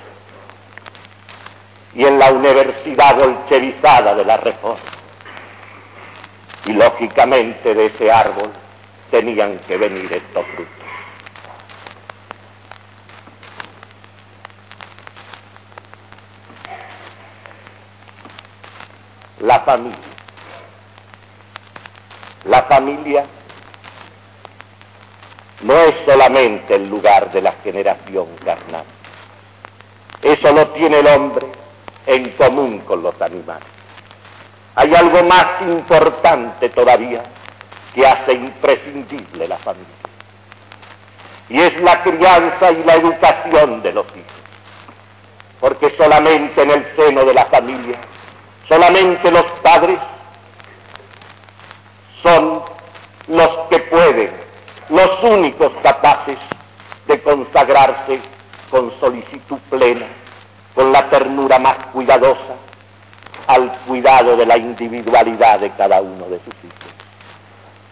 y 1.95 2.06
en 2.06 2.20
la 2.20 2.32
universidad 2.32 3.16
bolchevizada 3.18 4.16
de 4.16 4.26
la 4.26 4.38
Reforma. 4.38 4.91
Y 6.66 6.74
lógicamente 6.74 7.74
de 7.74 7.88
ese 7.88 8.12
árbol 8.12 8.51
tenían 9.12 9.60
que 9.68 9.78
venir 9.78 10.12
estos 10.12 10.45
frutos. 10.56 10.82
La 19.43 19.59
familia. 19.59 19.97
La 22.45 22.63
familia 22.63 23.25
no 25.61 25.73
es 25.73 25.95
solamente 26.05 26.75
el 26.75 26.89
lugar 26.89 27.31
de 27.31 27.41
la 27.41 27.53
generación 27.63 28.27
carnal. 28.43 28.85
Eso 30.21 30.53
lo 30.53 30.69
tiene 30.69 30.99
el 30.99 31.07
hombre 31.07 31.47
en 32.05 32.29
común 32.31 32.79
con 32.79 33.03
los 33.03 33.21
animales. 33.21 33.67
Hay 34.75 34.95
algo 34.95 35.23
más 35.23 35.61
importante 35.61 36.69
todavía 36.69 37.23
que 37.93 38.07
hace 38.07 38.33
imprescindible 38.33 39.47
la 39.47 39.57
familia. 39.57 39.93
Y 41.49 41.59
es 41.59 41.81
la 41.81 42.01
crianza 42.01 42.71
y 42.71 42.83
la 42.83 42.93
educación 42.95 43.81
de 43.83 43.93
los 43.93 44.05
hijos. 44.07 44.41
Porque 45.59 45.93
solamente 45.97 46.61
en 46.61 46.71
el 46.71 46.95
seno 46.95 47.25
de 47.25 47.33
la 47.33 47.45
familia 47.45 47.99
Solamente 48.68 49.30
los 49.30 49.45
padres 49.61 49.99
son 52.22 52.64
los 53.28 53.49
que 53.70 53.80
pueden, 53.80 54.32
los 54.89 55.24
únicos 55.24 55.72
capaces 55.82 56.38
de 57.07 57.22
consagrarse 57.22 58.22
con 58.70 58.97
solicitud 58.99 59.59
plena, 59.70 60.07
con 60.74 60.91
la 60.91 61.09
ternura 61.09 61.59
más 61.59 61.76
cuidadosa, 61.91 62.55
al 63.47 63.80
cuidado 63.86 64.38
de 64.38 64.45
la 64.45 64.57
individualidad 64.57 65.59
de 65.59 65.72
cada 65.72 66.01
uno 66.01 66.26
de 66.26 66.39
sus 66.39 66.55
hijos. 66.64 66.93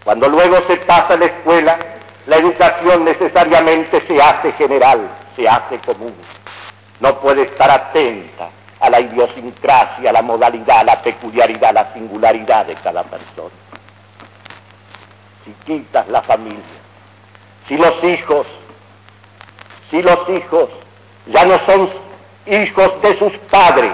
Cuando 0.04 0.28
luego 0.28 0.56
se 0.66 0.78
pasa 0.78 1.14
a 1.14 1.16
la 1.18 1.26
escuela, 1.26 1.78
la 2.26 2.36
educación 2.36 3.04
necesariamente 3.04 4.00
se 4.06 4.20
hace 4.20 4.52
general, 4.52 5.10
se 5.36 5.46
hace 5.46 5.78
común. 5.80 6.14
No 7.00 7.18
puede 7.20 7.42
estar 7.42 7.70
atenta 7.70 8.48
a 8.82 8.90
la 8.90 9.00
idiosincrasia, 9.00 10.10
a 10.10 10.12
la 10.12 10.22
modalidad, 10.22 10.80
a 10.80 10.84
la 10.84 11.02
peculiaridad, 11.02 11.70
a 11.70 11.84
la 11.84 11.92
singularidad 11.92 12.66
de 12.66 12.74
cada 12.74 13.04
persona. 13.04 13.54
Si 15.44 15.52
quitas 15.64 16.08
la 16.08 16.20
familia, 16.22 16.80
si 17.68 17.76
los 17.76 18.02
hijos, 18.02 18.44
si 19.88 20.02
los 20.02 20.28
hijos 20.30 20.68
ya 21.26 21.44
no 21.44 21.64
son 21.64 21.90
hijos 22.46 23.00
de 23.02 23.18
sus 23.20 23.32
padres, 23.50 23.92